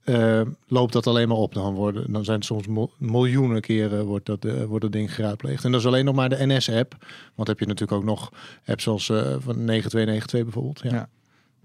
eh, 0.03 0.41
loopt 0.67 0.93
dat 0.93 1.07
alleen 1.07 1.27
maar 1.27 1.37
op. 1.37 1.53
Dan, 1.53 1.73
worden, 1.73 2.11
dan 2.11 2.23
zijn 2.23 2.37
het 2.37 2.45
soms 2.45 2.67
mil- 2.67 2.91
miljoenen 2.97 3.61
keren 3.61 4.05
wordt 4.05 4.25
dat, 4.25 4.45
eh, 4.45 4.63
wordt 4.63 4.81
dat 4.83 4.91
ding 4.91 5.15
geraadpleegd. 5.15 5.63
En 5.63 5.71
dat 5.71 5.79
is 5.79 5.87
alleen 5.87 6.05
nog 6.05 6.15
maar 6.15 6.29
de 6.29 6.45
NS-app. 6.45 6.95
Want 7.35 7.47
heb 7.47 7.59
je 7.59 7.65
natuurlijk 7.65 7.99
ook 8.01 8.03
nog 8.07 8.31
apps 8.65 8.83
zoals 8.83 9.09
eh, 9.09 9.17
van 9.39 9.63
9292 9.65 10.43
bijvoorbeeld. 10.43 10.79
Ja. 10.83 10.91
Ja. 10.93 11.09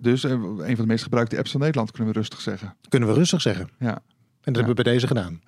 Dus 0.00 0.24
eh, 0.24 0.30
een 0.30 0.56
van 0.58 0.74
de 0.74 0.86
meest 0.86 1.02
gebruikte 1.02 1.38
apps 1.38 1.50
van 1.50 1.60
Nederland, 1.60 1.90
kunnen 1.90 2.12
we 2.12 2.18
rustig 2.18 2.40
zeggen. 2.40 2.76
Kunnen 2.88 3.08
we 3.08 3.14
rustig 3.14 3.40
zeggen. 3.40 3.68
Ja. 3.78 3.94
En 4.40 4.52
dat 4.52 4.56
hebben 4.56 4.74
we 4.76 4.82
bij 4.82 4.92
deze 4.92 5.06
gedaan. 5.06 5.40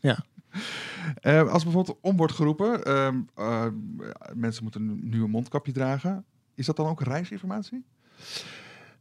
Eh, 1.20 1.48
als 1.52 1.62
bijvoorbeeld 1.62 1.98
om 2.00 2.16
wordt 2.16 2.32
geroepen, 2.32 2.84
ehm, 2.84 3.16
eh, 3.34 3.66
mensen 4.34 4.62
moeten 4.62 5.08
nu 5.08 5.22
een 5.22 5.30
mondkapje 5.30 5.72
dragen. 5.72 6.24
Is 6.54 6.66
dat 6.66 6.76
dan 6.76 6.86
ook 6.86 7.02
reisinformatie? 7.02 7.84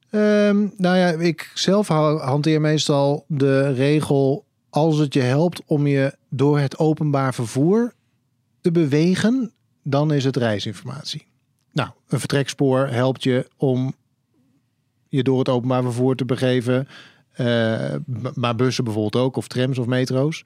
Ehm, 0.09 0.67
nou 0.77 0.97
ja, 0.97 1.07
ik 1.07 1.51
zelf 1.53 1.87
hanteer 1.87 2.61
meestal 2.61 3.25
de 3.27 3.73
regel 3.73 4.45
als 4.69 4.97
het 4.97 5.13
je 5.13 5.21
helpt 5.21 5.61
om 5.65 5.87
je 5.87 6.17
door 6.29 6.59
het 6.59 6.77
openbaar 6.77 7.33
vervoer 7.33 7.93
te 8.61 8.71
bewegen, 8.71 9.51
dan 9.83 10.13
is 10.13 10.23
het 10.23 10.37
reisinformatie. 10.37 11.27
Nou, 11.71 11.89
een 12.07 12.19
vertrekspoor 12.19 12.87
helpt 12.87 13.23
je 13.23 13.47
om 13.57 13.95
je 15.17 15.23
door 15.23 15.39
het 15.39 15.49
openbaar 15.49 15.81
vervoer 15.83 16.15
te 16.15 16.25
begeven. 16.25 16.87
Eh, 17.31 17.95
maar 18.33 18.55
bussen 18.55 18.83
bijvoorbeeld 18.83 19.23
ook, 19.25 19.35
of 19.35 19.47
trams 19.47 19.77
of 19.77 19.85
metro's. 19.85 20.43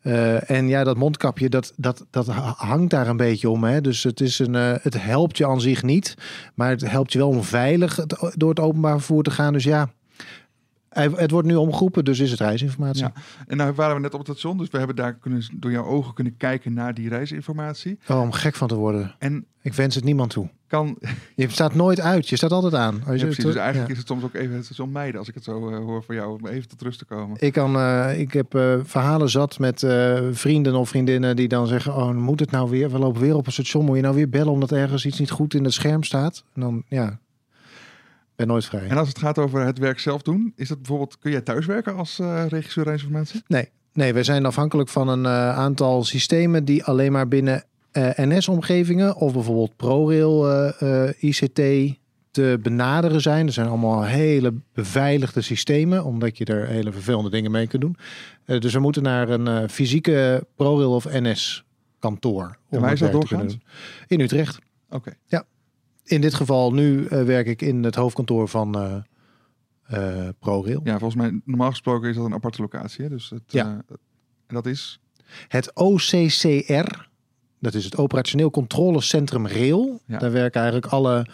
Eh, 0.00 0.50
en 0.50 0.68
ja, 0.68 0.84
dat 0.84 0.96
mondkapje, 0.96 1.48
dat, 1.48 1.72
dat, 1.76 2.06
dat 2.10 2.26
ha- 2.26 2.54
hangt 2.56 2.90
daar 2.90 3.08
een 3.08 3.16
beetje 3.16 3.50
om. 3.50 3.64
Hè? 3.64 3.80
Dus 3.80 4.02
het, 4.02 4.20
is 4.20 4.38
een, 4.38 4.54
eh, 4.54 4.72
het 4.82 5.02
helpt 5.02 5.36
je 5.38 5.46
aan 5.46 5.60
zich 5.60 5.82
niet. 5.82 6.14
Maar 6.54 6.70
het 6.70 6.90
helpt 6.90 7.12
je 7.12 7.18
wel 7.18 7.28
om 7.28 7.42
veilig 7.42 7.96
het- 7.96 8.32
door 8.34 8.48
het 8.48 8.60
openbaar 8.60 8.96
vervoer 8.96 9.22
te 9.22 9.30
gaan. 9.30 9.52
Dus 9.52 9.64
ja, 9.64 9.90
het 10.88 11.30
wordt 11.30 11.46
nu 11.48 11.54
omgeroepen, 11.54 12.04
dus 12.04 12.18
is 12.18 12.30
het 12.30 12.40
reisinformatie. 12.40 13.02
Ja. 13.02 13.12
En 13.46 13.56
nou 13.56 13.72
waren 13.72 13.94
we 13.94 14.00
net 14.00 14.14
op 14.14 14.18
het 14.26 14.28
station, 14.28 14.58
dus 14.58 14.68
we 14.70 14.78
hebben 14.78 14.96
daar 14.96 15.14
kunnen, 15.14 15.42
door 15.54 15.70
jouw 15.70 15.84
ogen 15.84 16.14
kunnen 16.14 16.36
kijken 16.36 16.72
naar 16.72 16.94
die 16.94 17.08
reisinformatie. 17.08 17.98
Oh, 18.08 18.20
om 18.20 18.32
gek 18.32 18.54
van 18.54 18.68
te 18.68 18.74
worden. 18.74 19.14
En 19.18 19.46
Ik 19.62 19.74
wens 19.74 19.94
het 19.94 20.04
niemand 20.04 20.30
toe. 20.30 20.48
Kan, 20.66 20.98
Je 21.36 21.48
staat 21.48 21.74
nooit 21.74 22.00
uit, 22.00 22.28
je 22.28 22.36
staat 22.36 22.52
altijd 22.52 22.74
aan. 22.74 23.02
Als 23.06 23.20
ja, 23.20 23.24
precies, 23.24 23.44
dus 23.44 23.54
eigenlijk 23.54 23.86
ja. 23.86 23.92
is 23.92 23.98
het 23.98 24.06
soms 24.06 24.24
ook 24.24 24.34
even 24.34 24.54
het 24.54 24.64
station 24.64 24.92
mijden, 24.92 25.18
als 25.18 25.28
ik 25.28 25.34
het 25.34 25.44
zo 25.44 25.70
eh, 25.70 25.76
hoor 25.76 26.02
voor 26.04 26.14
jou, 26.14 26.38
om 26.38 26.46
even 26.46 26.68
tot 26.68 26.82
rust 26.82 26.98
te 26.98 27.04
komen. 27.04 27.36
Ik, 27.40 27.52
kan, 27.52 27.76
eh, 27.76 28.20
ik 28.20 28.32
heb 28.32 28.54
eh, 28.54 28.74
verhalen 28.82 29.30
zat 29.30 29.58
met 29.58 29.86
vrienden 30.30 30.74
of 30.74 30.88
vriendinnen 30.88 31.36
die 31.36 31.48
dan 31.48 31.66
zeggen: 31.66 31.94
Oh, 31.94 32.10
moet 32.10 32.40
het 32.40 32.50
nou 32.50 32.70
weer? 32.70 32.90
We 32.90 32.98
lopen 32.98 33.20
weer 33.20 33.34
op 33.34 33.46
een 33.46 33.52
station. 33.52 33.84
Moet 33.84 33.96
je 33.96 34.02
nou 34.02 34.14
weer 34.14 34.28
bellen 34.28 34.52
omdat 34.52 34.72
ergens 34.72 35.06
iets 35.06 35.18
niet 35.18 35.30
goed 35.30 35.54
in 35.54 35.64
het 35.64 35.72
scherm 35.72 36.02
staat? 36.02 36.44
En 36.54 36.60
dan, 36.60 36.82
ja, 36.88 37.18
ben 38.36 38.46
nooit 38.46 38.64
vrij. 38.64 38.88
En 38.88 38.96
als 38.96 39.08
het 39.08 39.18
gaat 39.18 39.38
over 39.38 39.60
het 39.60 39.78
werk 39.78 39.98
zelf 39.98 40.22
doen, 40.22 40.52
is 40.56 40.68
dat 40.68 40.78
bijvoorbeeld, 40.78 41.18
kun 41.18 41.30
jij 41.30 41.40
thuiswerken 41.40 41.96
als 41.96 42.20
regisseur 42.48 42.84
reisinformatie? 42.84 43.42
Nee, 43.46 43.70
nee, 43.92 44.12
wij 44.12 44.24
zijn 44.24 44.46
afhankelijk 44.46 44.88
van 44.88 45.08
een 45.08 45.26
aantal 45.26 46.04
systemen 46.04 46.64
die 46.64 46.84
alleen 46.84 47.12
maar 47.12 47.28
binnen 47.28 47.64
NS-omgevingen 48.16 49.16
of 49.16 49.32
bijvoorbeeld 49.32 49.76
ProRail 49.76 50.50
eh, 50.50 51.04
eh, 51.08 51.14
ICT 51.22 51.60
te 52.30 52.58
benaderen 52.62 53.20
zijn. 53.20 53.46
Er 53.46 53.52
zijn 53.52 53.68
allemaal 53.68 54.04
hele 54.04 54.54
beveiligde 54.72 55.40
systemen, 55.40 56.04
omdat 56.04 56.38
je 56.38 56.44
er 56.44 56.66
hele 56.66 56.92
vervelende 56.92 57.30
dingen 57.30 57.50
mee 57.50 57.66
kunt 57.66 57.82
doen. 57.82 57.96
Eh, 58.44 58.60
dus 58.60 58.72
we 58.72 58.78
moeten 58.80 59.02
naar 59.02 59.28
een 59.28 59.46
eh, 59.48 59.68
fysieke 59.68 60.46
ProRail 60.56 60.94
of 60.94 61.04
NS-kantoor. 61.12 62.56
En 62.70 62.80
waar 62.80 62.92
is 62.92 63.00
dat 63.00 63.12
doen. 63.12 63.60
In 64.06 64.20
Utrecht. 64.20 64.58
Oké. 64.90 65.12
In 66.04 66.20
dit 66.20 66.34
geval 66.34 66.72
nu 66.72 67.06
eh, 67.06 67.22
werk 67.22 67.46
ik 67.46 67.62
in 67.62 67.84
het 67.84 67.94
hoofdkantoor 67.94 68.48
van 68.48 68.74
eh 68.78 68.96
eh, 69.86 70.28
ProRail. 70.38 70.80
Ja, 70.84 70.98
volgens 70.98 71.22
mij, 71.22 71.40
normaal 71.44 71.70
gesproken 71.70 72.08
is 72.08 72.16
dat 72.16 72.24
een 72.24 72.34
aparte 72.34 72.60
locatie. 72.60 73.04
Hè? 73.04 73.10
Dus 73.10 73.30
het, 73.30 73.42
Ja. 73.46 73.64
eh, 73.64 73.96
en 74.46 74.54
dat 74.54 74.66
is, 74.66 75.00
Het 75.48 75.74
OCCR, 75.74 77.08
dat 77.58 77.74
is 77.74 77.84
het 77.84 77.96
Operationeel 77.96 78.50
Controlecentrum 78.50 79.46
Rail. 79.46 80.00
Ja. 80.06 80.18
Daar 80.18 80.32
werken 80.32 80.60
eigenlijk 80.60 80.92
alle 80.92 81.26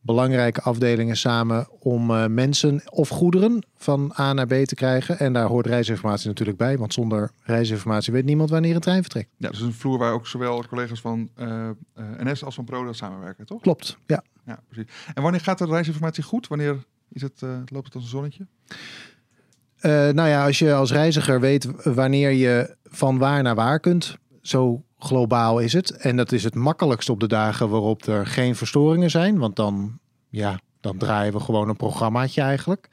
belangrijke 0.00 0.60
afdelingen 0.60 1.16
samen 1.16 1.68
om 1.78 2.10
eh, 2.10 2.26
mensen 2.26 2.82
of 2.90 3.08
goederen 3.08 3.62
van 3.76 4.12
A 4.18 4.32
naar 4.32 4.46
B 4.46 4.52
te 4.64 4.74
krijgen. 4.74 5.18
En 5.18 5.32
daar 5.32 5.46
hoort 5.46 5.66
reisinformatie 5.66 6.28
natuurlijk 6.28 6.58
bij, 6.58 6.78
want 6.78 6.92
zonder 6.92 7.30
reisinformatie 7.42 8.12
weet 8.12 8.24
niemand 8.24 8.50
wanneer 8.50 8.74
een 8.74 8.80
trein 8.80 9.02
vertrekt. 9.02 9.28
ja, 9.36 9.50
dus 9.50 9.60
een 9.60 9.72
vloer 9.72 9.98
waar 9.98 10.12
ook 10.12 10.26
zowel 10.26 10.66
collega's 10.66 11.00
van 11.00 11.30
eh, 11.34 11.68
eh, 11.68 11.74
NS 12.18 12.44
als 12.44 12.54
van 12.54 12.64
ProRail 12.64 12.94
samenwerken, 12.94 13.46
toch? 13.46 13.60
Klopt, 13.60 13.96
ja. 14.06 14.22
Ja, 14.46 14.60
precies. 14.68 14.92
En 15.14 15.22
wanneer 15.22 15.40
gaat 15.40 15.58
de 15.58 15.66
reisinformatie 15.66 16.22
goed? 16.22 16.48
Wanneer 16.48 16.84
is 17.08 17.22
het, 17.22 17.42
loopt 17.66 17.84
het 17.86 17.94
als 17.94 18.02
een 18.02 18.10
zonnetje? 18.10 18.46
Nou 20.12 20.28
ja, 20.28 20.44
als 20.44 20.58
je 20.58 20.74
als 20.74 20.92
reiziger 20.92 21.40
weet 21.40 21.68
wanneer 21.84 22.30
je 22.30 22.76
van 22.84 23.18
waar 23.18 23.42
naar 23.42 23.54
waar 23.54 23.80
kunt, 23.80 24.16
zo 24.42 24.84
globaal 25.04 25.58
is 25.58 25.72
het. 25.72 25.90
En 25.90 26.16
dat 26.16 26.32
is 26.32 26.44
het 26.44 26.54
makkelijkst 26.54 27.10
op 27.10 27.20
de 27.20 27.28
dagen 27.28 27.68
waarop 27.68 28.06
er 28.06 28.26
geen 28.26 28.56
verstoringen 28.56 29.10
zijn, 29.10 29.38
want 29.38 29.56
dan, 29.56 29.98
ja, 30.28 30.60
dan 30.80 30.96
draaien 30.96 31.32
we 31.32 31.40
gewoon 31.40 31.68
een 31.68 31.76
programmaatje 31.76 32.40
eigenlijk. 32.40 32.88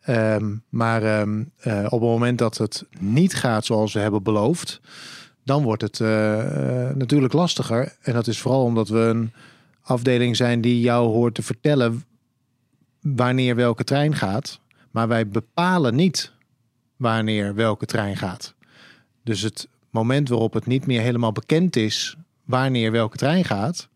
Ehm, 0.00 0.56
maar 0.68 1.02
ehm, 1.02 1.44
eh, 1.58 1.84
op 1.84 2.00
het 2.00 2.10
moment 2.10 2.38
dat 2.38 2.58
het 2.58 2.84
niet 2.98 3.34
gaat 3.34 3.64
zoals 3.64 3.92
we 3.92 4.00
hebben 4.00 4.22
beloofd, 4.22 4.80
dan 5.44 5.62
wordt 5.62 5.82
het 5.82 6.00
eh, 6.00 6.88
eh, 6.88 6.96
natuurlijk 6.96 7.32
lastiger. 7.32 7.96
En 8.02 8.12
dat 8.12 8.26
is 8.26 8.40
vooral 8.40 8.62
omdat 8.62 8.88
we 8.88 8.98
een 8.98 9.32
afdeling 9.82 10.36
zijn 10.36 10.60
die 10.60 10.80
jou 10.80 11.08
hoort 11.08 11.34
te 11.34 11.42
vertellen 11.42 12.04
wanneer 13.00 13.56
welke 13.56 13.84
trein 13.84 14.14
gaat. 14.14 14.60
Maar 14.90 15.08
wij 15.08 15.28
bepalen 15.28 15.94
niet 15.94 16.32
wanneer 16.96 17.54
welke 17.54 17.86
trein 17.86 18.16
gaat. 18.16 18.54
Dus 19.22 19.40
het 19.40 19.68
moment 19.90 20.28
waarop 20.28 20.52
het 20.52 20.66
niet 20.66 20.86
meer 20.86 21.00
helemaal 21.00 21.32
bekend 21.32 21.76
is 21.76 22.16
wanneer 22.44 22.92
welke 22.92 23.16
trein 23.16 23.44
gaat, 23.44 23.88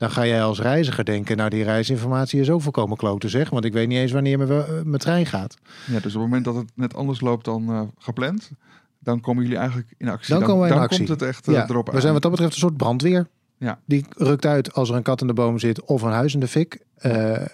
dan 0.00 0.10
ga 0.10 0.26
jij 0.26 0.42
als 0.42 0.60
reiziger 0.60 1.04
denken, 1.04 1.36
nou 1.36 1.50
die 1.50 1.64
reisinformatie 1.64 2.40
is 2.40 2.50
ook 2.50 2.62
volkomen 2.62 2.96
klote 2.96 3.28
zeg, 3.28 3.50
want 3.50 3.64
ik 3.64 3.72
weet 3.72 3.88
niet 3.88 3.98
eens 3.98 4.12
wanneer 4.12 4.38
mijn, 4.38 4.50
eh, 4.50 4.82
mijn 4.84 4.98
trein 4.98 5.26
gaat. 5.26 5.56
Ja, 5.86 6.00
dus 6.00 6.14
op 6.14 6.20
het 6.20 6.30
moment 6.30 6.44
dat 6.44 6.54
het 6.54 6.70
net 6.74 6.94
anders 6.94 7.20
loopt 7.20 7.44
dan 7.44 7.70
eh, 7.70 7.82
gepland, 7.98 8.50
dan 8.98 9.20
komen 9.20 9.42
jullie 9.42 9.58
eigenlijk 9.58 9.94
in 9.96 10.08
actie. 10.08 10.34
Dan, 10.34 10.42
komen 10.42 10.60
wij 10.60 10.68
in 10.68 10.74
dan 10.74 10.84
actie. 10.84 10.98
komt 10.98 11.20
het 11.20 11.28
echt 11.28 11.48
eh, 11.48 11.54
ja, 11.54 11.68
erop 11.68 11.86
we 11.86 11.92
aan. 11.92 12.00
zijn 12.00 12.12
wat 12.12 12.22
dat 12.22 12.30
betreft 12.30 12.52
een 12.52 12.60
soort 12.60 12.76
brandweer. 12.76 13.26
Ja. 13.58 13.78
Die 13.84 14.04
rukt 14.16 14.46
uit 14.46 14.74
als 14.74 14.88
er 14.88 14.96
een 14.96 15.02
kat 15.02 15.20
in 15.20 15.26
de 15.26 15.32
boom 15.32 15.58
zit 15.58 15.84
of 15.84 16.02
een 16.02 16.12
huis 16.12 16.34
in 16.34 16.40
de 16.40 16.48
fik. 16.48 16.78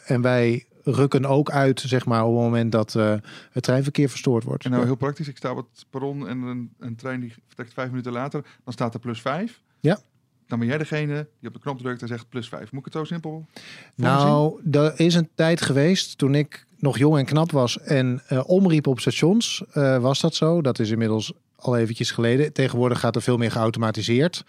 En 0.05 0.21
wij 0.21 0.65
rukken 0.89 1.25
ook 1.25 1.51
uit, 1.51 1.81
zeg 1.81 2.07
maar, 2.07 2.25
op 2.25 2.35
het 2.35 2.43
moment 2.45 2.73
dat 2.73 2.95
eh, 2.95 3.15
het 3.51 3.63
treinverkeer 3.63 4.09
verstoord 4.09 4.45
wordt. 4.45 4.65
En 4.65 4.71
nou 4.71 4.85
heel 4.85 4.95
praktisch, 4.95 5.29
ik 5.29 5.37
sta 5.37 5.51
op 5.51 5.57
het 5.57 5.87
perron 5.91 6.29
en 6.29 6.43
een, 6.43 6.71
een 6.79 6.97
trein 6.97 7.21
die 7.21 7.35
vertrekt 7.47 7.73
vijf 7.73 7.89
minuten 7.89 8.13
later, 8.13 8.45
dan 8.65 8.73
staat 8.73 8.95
er 8.95 9.01
plus 9.01 9.21
vijf. 9.21 9.63
Ja. 9.81 9.99
Dan 10.47 10.59
ben 10.59 10.69
jij 10.69 10.79
degene 10.79 11.27
die 11.41 11.49
op 11.49 11.55
de 11.55 11.61
knop 11.61 11.79
drukt 11.79 12.03
en 12.03 12.09
zegt 12.09 12.29
plus 12.29 12.49
vijf. 12.49 12.73
Moet 12.73 12.87
ik 12.87 12.93
het 12.93 12.95
zo 12.95 13.05
simpel? 13.05 13.47
Nou, 13.95 14.61
er 14.71 15.01
is 15.01 15.15
een 15.15 15.29
tijd 15.35 15.61
geweest 15.61 16.19
toen 16.19 16.35
ik 16.35 16.67
nog 16.79 16.99
jong 16.99 17.19
en 17.19 17.25
knap 17.25 17.51
was 17.51 17.81
en 17.81 18.23
eh, 18.27 18.43
omriep 18.47 18.87
op 18.87 19.01
stations. 19.01 19.65
eh, 19.73 19.99
was 19.99 20.21
dat 20.21 20.35
zo? 20.35 20.63
Dat 20.63 20.79
is 20.79 20.91
inmiddels 20.91 21.33
al 21.57 21.77
eventjes 21.77 22.11
geleden. 22.11 22.53
Tegenwoordig 22.53 23.01
gaat 23.01 23.17
er 23.17 23.23
veel 23.23 23.37
meer 23.37 23.51
geautomatiseerd. 23.51 24.45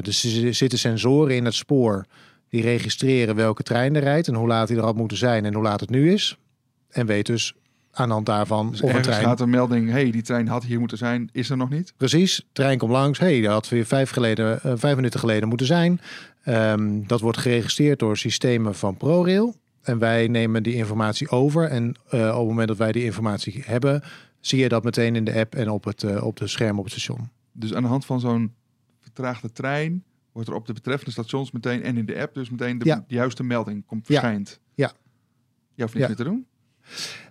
Dus 0.00 0.24
er 0.24 0.54
zitten 0.54 0.78
sensoren 0.78 1.36
in 1.36 1.44
het 1.44 1.54
spoor 1.54 2.06
die 2.50 2.62
registreren 2.62 3.34
welke 3.34 3.62
trein 3.62 3.96
er 3.96 4.02
rijdt 4.02 4.28
en 4.28 4.34
hoe 4.34 4.46
laat 4.46 4.68
hij 4.68 4.76
er 4.76 4.84
had 4.84 4.96
moeten 4.96 5.16
zijn 5.16 5.44
en 5.44 5.54
hoe 5.54 5.62
laat 5.62 5.80
het 5.80 5.90
nu 5.90 6.12
is. 6.12 6.38
En 6.88 7.06
weet 7.06 7.26
dus 7.26 7.54
aan 7.92 8.08
de 8.08 8.14
hand 8.14 8.26
daarvan 8.26 8.70
Dus 8.70 8.80
of 8.80 8.94
een 8.94 9.02
trein... 9.02 9.22
gaat 9.22 9.40
een 9.40 9.50
melding, 9.50 9.90
hey, 9.90 10.10
die 10.10 10.22
trein 10.22 10.48
had 10.48 10.64
hier 10.64 10.78
moeten 10.78 10.98
zijn, 10.98 11.28
is 11.32 11.50
er 11.50 11.56
nog 11.56 11.70
niet. 11.70 11.92
Precies, 11.96 12.46
trein 12.52 12.78
komt 12.78 12.90
langs. 12.92 13.18
hey, 13.18 13.40
dat 13.40 13.52
had 13.52 13.68
weer 13.68 13.86
vijf, 13.86 14.10
geleden, 14.10 14.78
vijf 14.78 14.96
minuten 14.96 15.20
geleden 15.20 15.48
moeten 15.48 15.66
zijn. 15.66 16.00
Ehm, 16.42 17.02
dat 17.06 17.20
wordt 17.20 17.38
geregistreerd 17.38 17.98
door 17.98 18.16
systemen 18.16 18.74
van 18.74 18.96
ProRail. 18.96 19.54
En 19.82 19.98
wij 19.98 20.28
nemen 20.28 20.62
die 20.62 20.74
informatie 20.74 21.30
over. 21.30 21.68
En 21.68 21.94
eh, 22.08 22.20
op 22.20 22.36
het 22.36 22.48
moment 22.48 22.68
dat 22.68 22.76
wij 22.76 22.92
die 22.92 23.04
informatie 23.04 23.62
hebben, 23.66 24.02
zie 24.40 24.58
je 24.58 24.68
dat 24.68 24.84
meteen 24.84 25.16
in 25.16 25.24
de 25.24 25.34
app 25.34 25.54
en 25.54 25.70
op 25.70 25.84
het, 25.84 26.02
eh, 26.02 26.24
op 26.24 26.36
de 26.36 26.46
scherm 26.46 26.78
op 26.78 26.84
het 26.84 26.92
station. 26.92 27.28
Dus 27.52 27.74
aan 27.74 27.82
de 27.82 27.88
hand 27.88 28.04
van 28.04 28.20
zo'n 28.20 28.54
vertraagde 29.00 29.52
trein 29.52 30.04
wordt 30.32 30.48
er 30.48 30.54
op 30.54 30.66
de 30.66 30.72
betreffende 30.72 31.10
stations 31.12 31.50
meteen 31.50 31.82
en 31.82 31.96
in 31.96 32.06
de 32.06 32.20
app 32.20 32.34
dus 32.34 32.50
meteen 32.50 32.78
de, 32.78 32.84
Ja. 32.84 33.04
de 33.08 33.14
juiste 33.14 33.42
melding 33.42 33.86
komt 33.86 34.08
Ja. 34.08 34.14
verschijnt. 34.20 34.60
Ja. 34.74 34.92
Je 35.74 35.82
hoeft 35.82 35.94
niks 35.94 36.08
Ja. 36.08 36.14
meer 36.14 36.16
te 36.16 36.24
doen. 36.24 36.44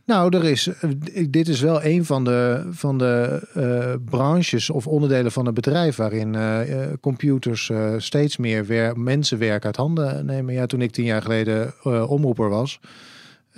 Nou, 0.05 0.37
er 0.37 0.43
is, 0.43 0.67
eh, 0.67 0.89
dit 1.29 1.47
is 1.47 1.61
wel 1.61 1.83
een 1.83 2.05
van 2.05 2.23
de, 2.23 2.67
van 2.71 2.97
de 2.97 3.47
eh, 3.53 3.93
branches 4.09 4.69
of 4.69 4.87
onderdelen 4.87 5.31
van 5.31 5.45
het 5.45 5.55
bedrijf 5.55 5.95
waarin 5.95 6.35
eh, 6.35 6.59
computers 7.01 7.69
eh, 7.69 7.93
steeds 7.97 8.37
meer 8.37 8.65
wer 8.65 8.99
mensen 8.99 9.37
werk 9.37 9.65
uit 9.65 9.75
handen 9.75 10.25
nemen. 10.25 10.53
Ja, 10.53 10.65
toen 10.65 10.81
ik 10.81 10.91
tien 10.91 11.05
jaar 11.05 11.21
geleden 11.21 11.73
omroeper 12.09 12.49
was, 12.49 12.79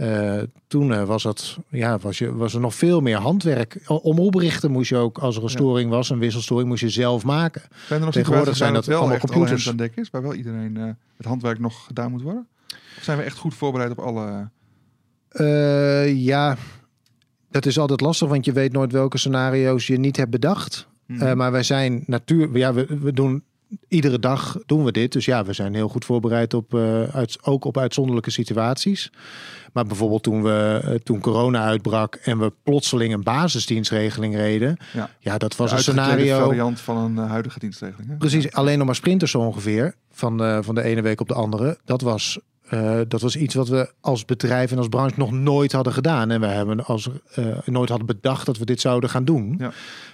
eh, 0.01 0.41
toen 0.67 0.93
eh, 0.93 1.03
was, 1.03 1.23
dat, 1.23 1.57
ja, 1.69 1.97
was, 1.97 2.17
je, 2.17 2.35
was 2.35 2.53
er 2.53 2.59
nog 2.59 2.75
veel 2.75 3.01
meer 3.01 3.17
handwerk. 3.17 3.79
Omroepberichten 3.87 4.71
moest 4.71 4.89
je 4.89 4.95
ook, 4.95 5.17
als 5.17 5.37
er 5.37 5.43
een 5.43 5.49
storing 5.49 5.89
was, 5.89 6.09
een 6.09 6.19
wisselstoring, 6.19 6.69
moest 6.69 6.81
je 6.81 6.89
zelf 6.89 7.23
maken. 7.23 7.61
Zijn 7.87 7.99
er 7.99 8.05
nog 8.05 8.13
Tegenwoordig 8.13 8.55
zijn 8.55 8.73
dat 8.73 8.85
wel 8.85 8.97
allemaal 8.97 9.17
alle 9.17 9.27
computers. 9.27 9.69
aan 9.69 9.75
dek 9.75 9.95
is, 9.95 10.09
waar 10.09 10.21
wel 10.21 10.33
iedereen 10.33 10.77
eh, 10.77 10.83
het 11.17 11.25
handwerk 11.25 11.59
nog 11.59 11.85
gedaan 11.85 12.11
moet 12.11 12.21
worden? 12.21 12.47
Of 12.97 13.03
zijn 13.03 13.17
we 13.17 13.23
echt 13.23 13.37
goed 13.37 13.53
voorbereid 13.53 13.91
op 13.91 13.99
alle... 13.99 14.49
Ja, 16.13 16.57
dat 17.49 17.65
is 17.65 17.79
altijd 17.79 18.01
lastig, 18.01 18.27
want 18.27 18.45
je 18.45 18.51
weet 18.51 18.71
nooit 18.71 18.91
welke 18.91 19.17
scenario's 19.17 19.87
je 19.87 19.99
niet 19.99 20.17
hebt 20.17 20.31
bedacht. 20.31 20.87
Hmm. 21.05 21.21
Eh, 21.21 21.33
maar 21.33 21.51
wij 21.51 21.63
zijn 21.63 22.03
natuurlijk, 22.05 22.55
ja, 22.55 22.73
we, 22.73 22.97
we 23.01 23.13
doen 23.13 23.43
iedere 23.87 24.19
dag 24.19 24.57
doen 24.65 24.83
we 24.83 24.91
dit. 24.91 25.11
Dus 25.11 25.25
ja, 25.25 25.43
we 25.45 25.53
zijn 25.53 25.73
heel 25.73 25.87
goed 25.87 26.05
voorbereid 26.05 26.53
op, 26.53 26.73
eh, 26.73 27.03
uit, 27.03 27.37
ook 27.41 27.65
op 27.65 27.77
uitzonderlijke 27.77 28.31
situaties. 28.31 29.11
Maar 29.73 29.85
bijvoorbeeld 29.85 30.23
toen, 30.23 30.43
we, 30.43 30.81
eh, 30.83 30.93
toen 30.93 31.19
corona 31.19 31.63
uitbrak 31.63 32.15
en 32.15 32.39
we 32.39 32.53
plotseling 32.63 33.13
een 33.13 33.23
basisdienstregeling 33.23 34.35
reden. 34.35 34.77
Ja. 34.93 35.09
Ja, 35.19 35.37
dat 35.37 35.55
was 35.55 35.69
de 35.69 35.75
een 35.75 35.81
scenario. 35.81 36.45
variant 36.45 36.79
van 36.79 36.97
een 36.97 37.17
eh, 37.17 37.29
huidige 37.29 37.59
dienstregeling. 37.59 38.09
Hè? 38.09 38.17
Precies, 38.17 38.51
alleen 38.51 38.77
nog 38.77 38.85
maar 38.85 38.95
sprinters 38.95 39.31
zo 39.31 39.39
ongeveer. 39.39 39.95
Van 40.11 40.37
de, 40.37 40.59
van 40.61 40.75
de 40.75 40.81
ene 40.83 41.01
week 41.01 41.21
op 41.21 41.27
de 41.27 41.33
andere. 41.33 41.77
Dat 41.85 42.01
was, 42.01 42.39
eh, 42.71 42.99
dat 43.07 43.21
was 43.21 43.35
iets 43.35 43.55
wat 43.55 43.67
we 43.67 43.93
als 43.99 44.25
bedrijf 44.25 44.71
en 44.71 44.77
als 44.77 44.87
branche 44.87 45.19
nog 45.19 45.31
nooit 45.31 45.71
hadden 45.71 45.93
gedaan. 45.93 46.31
En 46.31 46.39
we 46.39 46.47
hebben 46.47 46.85
als, 46.85 47.09
eh, 47.33 47.57
nooit 47.65 47.89
hadden 47.89 48.07
bedacht 48.07 48.45
dat 48.45 48.57
we 48.57 48.65
dit 48.65 48.81
zouden 48.81 49.09
gaan 49.09 49.25
doen. 49.25 49.55
Ja. 49.57 49.71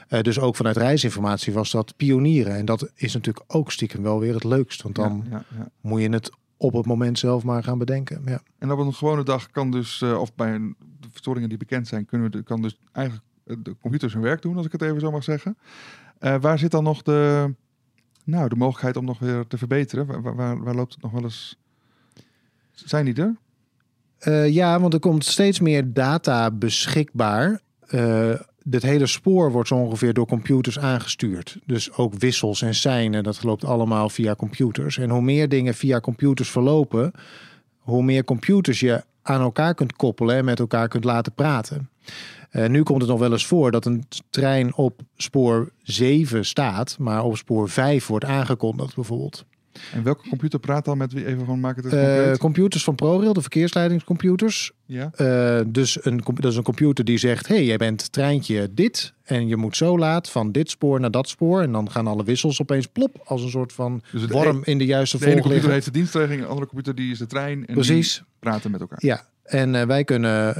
Eh, 0.07 0.21
dus 0.21 0.39
ook 0.39 0.55
vanuit 0.55 0.77
reisinformatie 0.77 1.53
was 1.53 1.71
dat 1.71 1.93
pionieren. 1.97 2.55
En 2.55 2.65
dat 2.65 2.91
is 2.95 3.13
natuurlijk 3.13 3.45
ook 3.47 3.71
stiekem 3.71 4.03
wel 4.03 4.19
weer 4.19 4.33
het 4.33 4.43
leukst. 4.43 4.81
Want 4.81 4.95
dan 4.95 5.25
Ja, 5.29 5.31
ja, 5.49 5.57
ja. 5.57 5.69
moet 5.81 6.01
je 6.01 6.09
het 6.09 6.31
op 6.57 6.73
het 6.73 6.85
moment 6.85 7.19
zelf 7.19 7.43
maar 7.43 7.63
gaan 7.63 7.77
bedenken. 7.77 8.21
Ja. 8.25 8.41
En 8.57 8.71
op 8.71 8.79
een 8.79 8.93
gewone 8.93 9.23
dag 9.23 9.49
kan 9.51 9.71
dus, 9.71 10.01
of 10.01 10.35
bij 10.35 10.55
een, 10.55 10.75
de 10.99 11.07
verstoringen 11.11 11.49
die 11.49 11.57
bekend 11.57 11.87
zijn, 11.87 12.05
kunnen 12.05 12.31
we 12.31 12.37
de, 12.37 12.43
kan 12.43 12.61
dus 12.61 12.77
eigenlijk 12.91 13.25
de 13.43 13.75
computer 13.81 14.09
zijn 14.09 14.23
werk 14.23 14.41
doen, 14.41 14.57
als 14.57 14.65
ik 14.65 14.71
het 14.71 14.81
even 14.81 14.99
zo 14.99 15.11
mag 15.11 15.23
zeggen. 15.23 15.57
Waar 16.19 16.59
zit 16.59 16.71
dan 16.71 16.83
nog 16.83 17.01
de, 17.01 17.53
nou, 18.23 18.49
de 18.49 18.55
mogelijkheid 18.55 18.97
om 18.97 19.05
nog 19.05 19.19
weer 19.19 19.47
te 19.47 19.57
verbeteren? 19.57 20.21
Waar, 20.21 20.63
waar 20.63 20.75
loopt 20.75 20.93
het 20.93 21.01
nog 21.03 21.11
wel 21.11 21.23
eens? 21.23 21.57
Zijn 22.85 23.05
die 23.05 23.15
er? 23.15 23.35
Eh, 24.17 24.49
ja, 24.49 24.79
want 24.79 24.93
er 24.93 24.99
komt 24.99 25.25
steeds 25.25 25.59
meer 25.59 25.93
data 25.93 26.51
beschikbaar. 26.51 27.61
Eh 27.87 28.33
het 28.73 28.83
hele 28.83 29.07
spoor 29.07 29.51
wordt 29.51 29.67
zo 29.67 29.75
ongeveer 29.75 30.13
door 30.13 30.25
computers 30.25 30.79
aangestuurd. 30.79 31.57
Dus 31.65 31.93
ook 31.93 32.13
wissels 32.13 32.61
en 32.61 32.75
seinen, 32.75 33.23
dat 33.23 33.43
loopt 33.43 33.65
allemaal 33.65 34.09
via 34.09 34.35
computers. 34.35 34.97
En 34.97 35.09
hoe 35.09 35.21
meer 35.21 35.49
dingen 35.49 35.73
via 35.73 35.99
computers 35.99 36.49
verlopen, 36.49 37.11
hoe 37.77 38.03
meer 38.03 38.23
computers 38.23 38.79
je 38.79 39.03
aan 39.21 39.41
elkaar 39.41 39.73
kunt 39.73 39.95
koppelen 39.95 40.35
en 40.35 40.45
met 40.45 40.59
elkaar 40.59 40.87
kunt 40.87 41.03
laten 41.03 41.33
praten. 41.33 41.89
Eh, 42.49 42.69
nu 42.69 42.83
komt 42.83 43.01
het 43.01 43.09
nog 43.09 43.19
wel 43.19 43.31
eens 43.31 43.45
voor 43.45 43.71
dat 43.71 43.85
een 43.85 44.05
trein 44.29 44.75
op 44.75 45.01
spoor 45.15 45.71
7 45.83 46.45
staat, 46.45 46.95
maar 46.99 47.23
op 47.23 47.37
spoor 47.37 47.69
5 47.69 48.07
wordt 48.07 48.25
aangekondigd 48.25 48.95
bijvoorbeeld. 48.95 49.45
En 49.93 50.03
welke 50.03 50.29
computer 50.29 50.59
praat 50.59 50.85
dan 50.85 50.97
met 50.97 51.13
wie? 51.13 51.25
Even 51.25 51.39
gewoon 51.39 51.59
maken 51.59 51.83
het 51.83 51.91
concreet. 51.91 52.37
computers 52.37 52.83
van 52.83 52.95
ProRail, 52.95 53.33
de 53.33 53.41
verkeersleidingscomputers, 53.41 54.71
ja. 54.85 55.11
eh, 55.15 55.65
dus 55.67 56.05
een, 56.05 56.21
dat 56.33 56.51
is 56.51 56.57
een 56.57 56.63
computer 56.63 57.05
die 57.05 57.17
zegt: 57.17 57.47
hey, 57.47 57.65
jij 57.65 57.77
bent 57.77 58.11
treintje 58.11 58.69
dit. 58.73 59.13
En 59.23 59.47
je 59.47 59.55
moet 59.55 59.77
zo 59.77 59.97
laat 59.97 60.29
van 60.29 60.51
dit 60.51 60.69
spoor 60.69 60.99
naar 60.99 61.11
dat 61.11 61.29
spoor. 61.29 61.61
En 61.61 61.71
dan 61.71 61.91
gaan 61.91 62.07
alle 62.07 62.23
wissels 62.23 62.61
opeens 62.61 62.87
plop 62.87 63.21
als 63.25 63.43
een 63.43 63.49
soort 63.49 63.73
van 63.73 64.01
Dus 64.11 64.25
worm 64.25 64.61
in 64.63 64.77
de 64.77 64.85
juiste 64.85 65.17
de 65.17 65.25
ene 65.25 65.41
computer 65.41 65.71
heeft 65.71 65.85
de 65.85 65.91
dienstregeling, 65.91 66.41
de 66.41 66.47
andere 66.47 66.67
computer 66.67 66.95
die 66.95 67.11
is 67.11 67.17
de 67.17 67.25
trein. 67.25 67.65
En 67.65 67.73
Precies. 67.73 68.15
die 68.15 68.25
praten 68.39 68.71
met 68.71 68.81
elkaar. 68.81 68.99
Ja, 69.01 69.27
en 69.43 69.75
eh, 69.75 69.85
wij 69.85 70.03
kunnen 70.03 70.55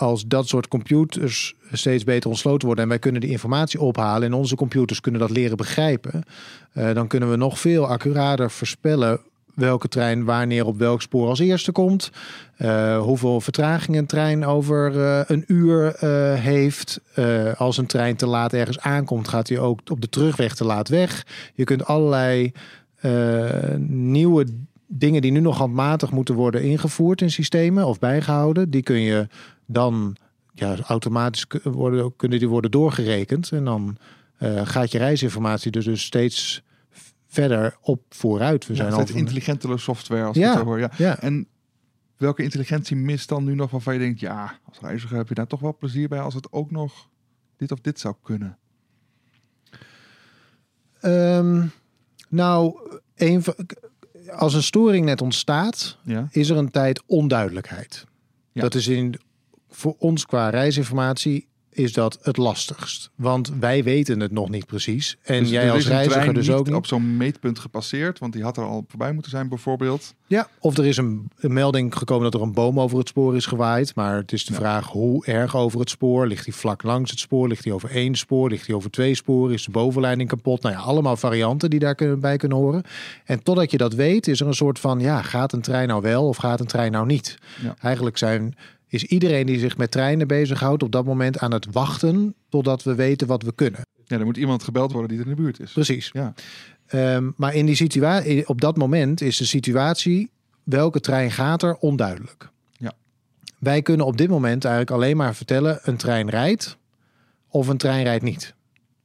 als 0.00 0.26
dat 0.26 0.48
soort 0.48 0.68
computers 0.68 1.54
steeds 1.72 2.04
beter 2.04 2.30
ontsloten 2.30 2.66
worden 2.66 2.84
en 2.84 2.90
wij 2.90 2.98
kunnen 2.98 3.20
die 3.20 3.30
informatie 3.30 3.80
ophalen 3.80 4.28
en 4.28 4.34
onze 4.34 4.54
computers 4.54 5.00
kunnen 5.00 5.20
dat 5.20 5.30
leren 5.30 5.56
begrijpen, 5.56 6.22
eh, 6.72 6.94
dan 6.94 7.06
kunnen 7.06 7.30
we 7.30 7.36
nog 7.36 7.58
veel 7.58 7.86
accurater 7.86 8.50
voorspellen 8.50 9.20
welke 9.54 9.88
trein 9.88 10.24
wanneer 10.24 10.66
op 10.66 10.78
welk 10.78 11.02
spoor 11.02 11.28
als 11.28 11.38
eerste 11.38 11.72
komt, 11.72 12.10
eh, 12.56 13.00
hoeveel 13.00 13.40
vertraging 13.40 13.96
een 13.96 14.06
trein 14.06 14.44
over 14.44 15.00
eh, 15.00 15.20
een 15.26 15.44
uur 15.46 15.94
heeft. 16.38 17.00
Als 17.56 17.76
een 17.76 17.86
trein 17.86 18.16
te 18.16 18.26
laat 18.26 18.52
ergens 18.52 18.78
aankomt, 18.78 19.28
gaat 19.28 19.48
hij 19.48 19.58
ook 19.58 19.80
op 19.90 20.00
de 20.00 20.08
terugweg 20.08 20.54
te 20.54 20.64
laat 20.64 20.88
weg. 20.88 21.26
Je 21.54 21.64
kunt 21.64 21.84
allerlei 21.84 22.52
nieuwe 23.86 24.46
dingen 24.86 25.22
die 25.22 25.32
nu 25.32 25.40
nog 25.40 25.58
handmatig 25.58 26.10
moeten 26.10 26.34
worden 26.34 26.62
ingevoerd 26.62 27.20
in 27.20 27.30
systemen 27.30 27.86
of 27.86 27.98
bijgehouden, 27.98 28.70
die 28.70 28.82
kun 28.82 29.00
je 29.00 29.26
dan 29.72 30.16
ja, 30.54 30.76
automatisch 30.80 31.46
worden, 31.62 32.16
kunnen 32.16 32.38
die 32.38 32.48
worden 32.48 32.70
doorgerekend. 32.70 33.52
En 33.52 33.64
dan 33.64 33.96
eh, 34.36 34.66
gaat 34.66 34.90
je 34.92 34.98
reisinformatie 34.98 35.70
dus, 35.70 35.84
dus 35.84 36.02
steeds 36.02 36.62
verder 37.26 37.76
op 37.80 38.02
vooruit. 38.08 38.66
We 38.66 38.72
Ja, 38.72 38.76
zijn 38.78 38.88
het 38.88 38.98
al 38.98 39.04
is 39.04 39.10
van- 39.10 39.18
intelligentere 39.20 39.78
software 39.78 40.24
als 40.24 40.36
Ja. 40.36 40.42
ik 40.42 40.48
het 40.50 40.58
zo 40.58 40.64
hoor. 40.64 40.78
Ja. 40.78 40.90
ja. 40.96 41.18
En 41.20 41.46
welke 42.16 42.42
intelligentie 42.42 42.96
mist 42.96 43.28
dan 43.28 43.44
nu 43.44 43.54
nog 43.54 43.70
waarvan 43.70 43.92
je 43.94 44.00
denkt, 44.00 44.20
ja, 44.20 44.58
als 44.64 44.80
reiziger 44.80 45.16
heb 45.16 45.28
je 45.28 45.34
daar 45.34 45.46
toch 45.46 45.60
wel 45.60 45.76
plezier 45.76 46.08
bij 46.08 46.20
als 46.20 46.34
het 46.34 46.52
ook 46.52 46.70
nog 46.70 47.08
dit 47.56 47.72
of 47.72 47.80
dit 47.80 48.00
zou 48.00 48.14
kunnen? 48.22 48.58
Ehm, 51.00 51.66
nou, 52.28 52.74
een, 53.14 53.42
als 54.30 54.54
een 54.54 54.62
storing 54.62 55.04
net 55.04 55.22
ontstaat, 55.22 55.98
Ja. 56.02 56.28
is 56.30 56.48
er 56.50 56.56
een 56.56 56.70
tijd 56.70 57.02
onduidelijkheid. 57.06 58.06
Ja. 58.52 58.60
Dat 58.60 58.74
is 58.74 58.88
in, 58.88 59.14
voor 59.70 59.94
ons 59.98 60.26
qua 60.26 60.48
reisinformatie 60.48 61.48
is 61.72 61.92
dat 61.92 62.18
het 62.22 62.36
lastigst. 62.36 63.10
Want 63.14 63.52
wij 63.60 63.84
weten 63.84 64.20
het 64.20 64.30
nog 64.32 64.48
niet 64.48 64.66
precies. 64.66 65.16
En 65.22 65.38
Dus 65.42 65.50
jij 65.50 65.70
als 65.70 65.86
reiziger 65.86 66.34
dus 66.34 66.50
ook 66.50 66.66
niet. 66.66 66.74
op 66.74 66.86
zo'n 66.86 67.16
meetpunt 67.16 67.58
gepasseerd, 67.58 68.18
want 68.18 68.32
die 68.32 68.42
had 68.42 68.56
er 68.56 68.64
al 68.64 68.84
voorbij 68.88 69.12
moeten 69.12 69.30
zijn 69.30 69.48
bijvoorbeeld. 69.48 70.14
Ja, 70.26 70.48
of 70.58 70.76
er 70.78 70.86
is 70.86 70.96
een, 70.96 71.30
een 71.38 71.52
melding 71.52 71.94
gekomen 71.96 72.24
dat 72.30 72.34
er 72.40 72.46
een 72.46 72.52
boom 72.52 72.80
over 72.80 72.98
het 72.98 73.08
spoor 73.08 73.36
is 73.36 73.46
gewaaid. 73.46 73.94
Maar 73.94 74.16
het 74.16 74.32
is 74.32 74.44
de 74.44 74.52
Ja. 74.52 74.58
vraag 74.58 74.86
hoe 74.86 75.26
erg 75.26 75.56
over 75.56 75.80
het 75.80 75.90
spoor. 75.90 76.26
Ligt 76.26 76.44
die 76.44 76.54
vlak 76.54 76.82
langs 76.82 77.10
het 77.10 77.20
spoor? 77.20 77.48
Ligt 77.48 77.62
die 77.62 77.72
over 77.74 77.90
één 77.90 78.14
spoor? 78.14 78.48
Ligt 78.50 78.66
die 78.66 78.74
over 78.76 78.90
twee 78.90 79.14
sporen? 79.14 79.54
Is 79.54 79.64
de 79.64 79.70
bovenleiding 79.70 80.28
kapot? 80.28 80.62
Nou 80.62 80.74
ja, 80.74 80.80
allemaal 80.80 81.16
varianten 81.16 81.70
die 81.70 81.78
daar 81.80 81.94
kunnen, 81.94 82.20
bij 82.20 82.36
kunnen 82.36 82.58
horen. 82.58 82.82
En 83.24 83.42
totdat 83.42 83.70
je 83.70 83.76
dat 83.76 83.94
weet, 83.94 84.28
is 84.28 84.40
er 84.40 84.46
een 84.46 84.54
soort 84.54 84.78
van... 84.78 85.00
ja, 85.00 85.22
gaat 85.22 85.52
een 85.52 85.60
trein 85.62 85.88
nou 85.88 86.02
wel 86.02 86.28
of 86.28 86.36
gaat 86.36 86.60
een 86.60 86.66
trein 86.66 86.92
nou 86.92 87.06
niet? 87.06 87.38
Ja. 87.62 87.74
Eigenlijk 87.80 88.18
zijn, 88.18 88.54
is 88.90 89.04
iedereen 89.04 89.46
die 89.46 89.58
zich 89.58 89.76
met 89.76 89.90
treinen 89.90 90.26
bezighoudt... 90.26 90.82
op 90.82 90.92
dat 90.92 91.04
moment 91.04 91.38
aan 91.38 91.52
het 91.52 91.66
wachten 91.72 92.34
totdat 92.48 92.82
we 92.82 92.94
weten 92.94 93.26
wat 93.26 93.42
we 93.42 93.52
kunnen. 93.52 93.80
Ja, 94.04 94.18
er 94.18 94.24
moet 94.24 94.36
iemand 94.36 94.62
gebeld 94.62 94.92
worden 94.92 95.08
die 95.08 95.18
er 95.18 95.24
in 95.24 95.30
de 95.30 95.42
buurt 95.42 95.60
is. 95.60 95.72
Precies. 95.72 96.10
Ja. 96.12 96.34
Ehm, 96.86 97.30
maar 97.36 97.54
in 97.54 97.66
die 97.66 97.74
situatie, 97.74 98.48
op 98.48 98.60
dat 98.60 98.76
moment 98.76 99.20
is 99.20 99.36
de 99.36 99.44
situatie 99.44 100.30
welke 100.62 101.00
trein 101.00 101.30
gaat 101.30 101.62
er 101.62 101.76
onduidelijk. 101.76 102.50
Ja. 102.72 102.92
Wij 103.58 103.82
kunnen 103.82 104.06
op 104.06 104.16
dit 104.16 104.28
moment 104.28 104.64
eigenlijk 104.64 104.94
alleen 104.94 105.16
maar 105.16 105.34
vertellen 105.34 105.78
een 105.82 105.96
trein 105.96 106.30
rijdt 106.30 106.76
of 107.48 107.68
een 107.68 107.76
trein 107.76 108.02
rijdt 108.02 108.24
niet. 108.24 108.54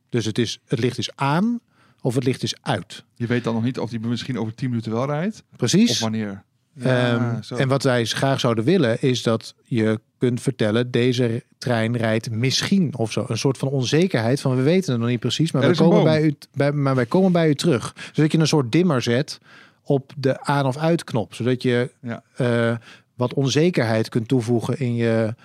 Dus 0.10 0.26
het, 0.26 0.38
is, 0.38 0.60
het 0.66 0.80
licht 0.80 0.98
is 0.98 1.16
aan 1.16 1.60
of 2.02 2.16
het 2.16 2.24
licht 2.24 2.44
is 2.44 2.56
uit. 2.62 3.04
Je 3.16 3.28
weet 3.28 3.44
dan 3.44 3.54
nog 3.54 3.64
niet 3.64 3.80
of 3.80 3.90
die 3.90 4.00
misschien 4.00 4.40
over 4.40 4.56
10 4.56 4.70
minuten 4.70 4.92
wel 4.92 5.06
rijdt 5.06 5.44
of 5.52 5.58
Precies. 5.58 6.00
wanneer. 6.00 6.44
Ehm, 6.82 7.36
en 7.58 7.68
wat 7.68 7.84
wij 7.84 8.06
graag 8.06 8.40
zouden 8.40 8.64
willen 8.64 9.02
is 9.02 9.24
dat 9.24 9.56
je 9.64 10.00
kunt 10.18 10.42
vertellen 10.42 10.92
deze 10.92 11.44
trein 11.58 11.98
rijdt 11.98 12.32
misschien 12.32 12.94
of 12.98 13.12
zo. 13.12 13.26
Een 13.28 13.38
soort 13.38 13.58
van 13.58 13.68
onzekerheid 13.68 14.42
van 14.42 14.56
we 14.56 14.62
weten 14.62 14.92
het 14.92 15.02
nog 15.02 15.10
niet 15.10 15.20
precies, 15.20 15.52
maar, 15.52 15.62
wij 15.62 15.72
komen, 15.74 16.04
bij 16.04 16.24
u, 16.24 16.36
bij, 16.54 16.72
maar 16.72 16.96
wij 16.96 17.06
komen 17.06 17.32
bij 17.32 17.50
u 17.50 17.56
terug. 17.56 17.94
Dus 17.94 18.12
dat 18.14 18.32
je 18.32 18.38
een 18.38 18.48
soort 18.48 18.72
dimmer 18.72 19.02
zet 19.02 19.40
op 19.84 20.12
de 20.18 20.42
aan- 20.42 20.66
of 20.66 20.78
uitknop, 20.78 21.34
zodat 21.34 21.62
je 21.62 21.92
Ja. 22.02 22.24
eh, 22.36 22.76
wat 23.16 23.34
onzekerheid 23.34 24.10
kunt 24.10 24.28
toevoegen 24.28 24.80
in 24.80 24.96
je, 24.96 25.36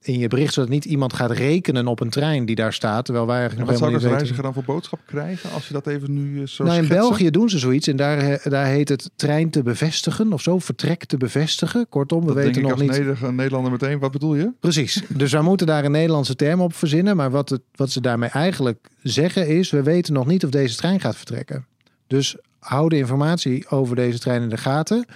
in 0.00 0.18
je 0.18 0.28
bericht, 0.28 0.54
zodat 0.54 0.70
niet 0.70 0.84
iemand 0.84 1.12
gaat 1.12 1.30
rekenen 1.30 1.86
op 1.86 2.00
een 2.00 2.10
trein 2.10 2.44
die 2.46 2.54
daar 2.56 2.72
staat, 2.72 3.04
terwijl 3.04 3.26
wij 3.26 3.34
En 3.36 3.40
eigenlijk 3.40 3.70
wat 3.70 3.80
nog 3.80 3.88
helemaal 3.90 4.00
niet 4.00 4.02
weten. 4.02 4.16
reiziger 4.16 4.42
dan 4.42 4.64
voor 4.64 4.74
boodschap 4.74 4.98
krijgen 5.06 5.50
als 5.50 5.66
je 5.66 5.72
dat 5.72 5.86
even 5.86 6.12
nu 6.12 6.40
eh, 6.40 6.46
zo 6.46 6.64
Nou, 6.64 6.76
in 6.76 6.84
schetsen? 6.84 7.08
België 7.08 7.30
doen 7.30 7.48
ze 7.48 7.58
zoiets 7.58 7.86
en 7.86 7.96
daar, 7.96 8.40
daar 8.44 8.66
heet 8.66 8.88
het 8.88 9.10
trein 9.16 9.50
te 9.50 9.62
bevestigen 9.62 10.32
of 10.32 10.42
zo, 10.42 10.58
vertrek 10.58 11.04
te 11.04 11.16
bevestigen. 11.16 11.88
Kortom, 11.88 12.20
we 12.20 12.26
Dat 12.26 12.34
denk 12.34 12.46
weten 12.46 12.62
ik 12.62 12.68
nog 12.68 12.78
als 12.88 12.96
niet. 12.98 13.06
Neder- 13.06 13.34
Nederlander 13.34 13.72
meteen. 13.72 13.98
Wat 13.98 14.10
bedoel 14.12 14.34
je? 14.34 14.52
Precies. 14.60 15.02
Dus 15.08 15.32
wij 15.32 15.42
moeten 15.42 15.66
daar 15.66 15.84
een 15.84 15.90
Nederlandse 15.90 16.36
term 16.36 16.60
op 16.60 16.74
verzinnen. 16.74 17.16
Maar 17.16 17.30
wat, 17.30 17.48
het, 17.48 17.60
wat 17.74 17.90
ze 17.90 18.00
daarmee 18.00 18.28
eigenlijk 18.30 18.88
zeggen 19.02 19.48
is: 19.48 19.70
we 19.70 19.82
weten 19.82 20.12
nog 20.12 20.26
niet 20.26 20.44
of 20.44 20.50
deze 20.50 20.76
trein 20.76 21.00
gaat 21.00 21.16
vertrekken. 21.16 21.66
Dus 22.06 22.36
hou 22.58 22.88
de 22.88 22.96
informatie 22.96 23.68
over 23.68 23.96
deze 23.96 24.18
trein 24.18 24.42
in 24.42 24.48
de 24.48 24.56
gaten. 24.56 25.06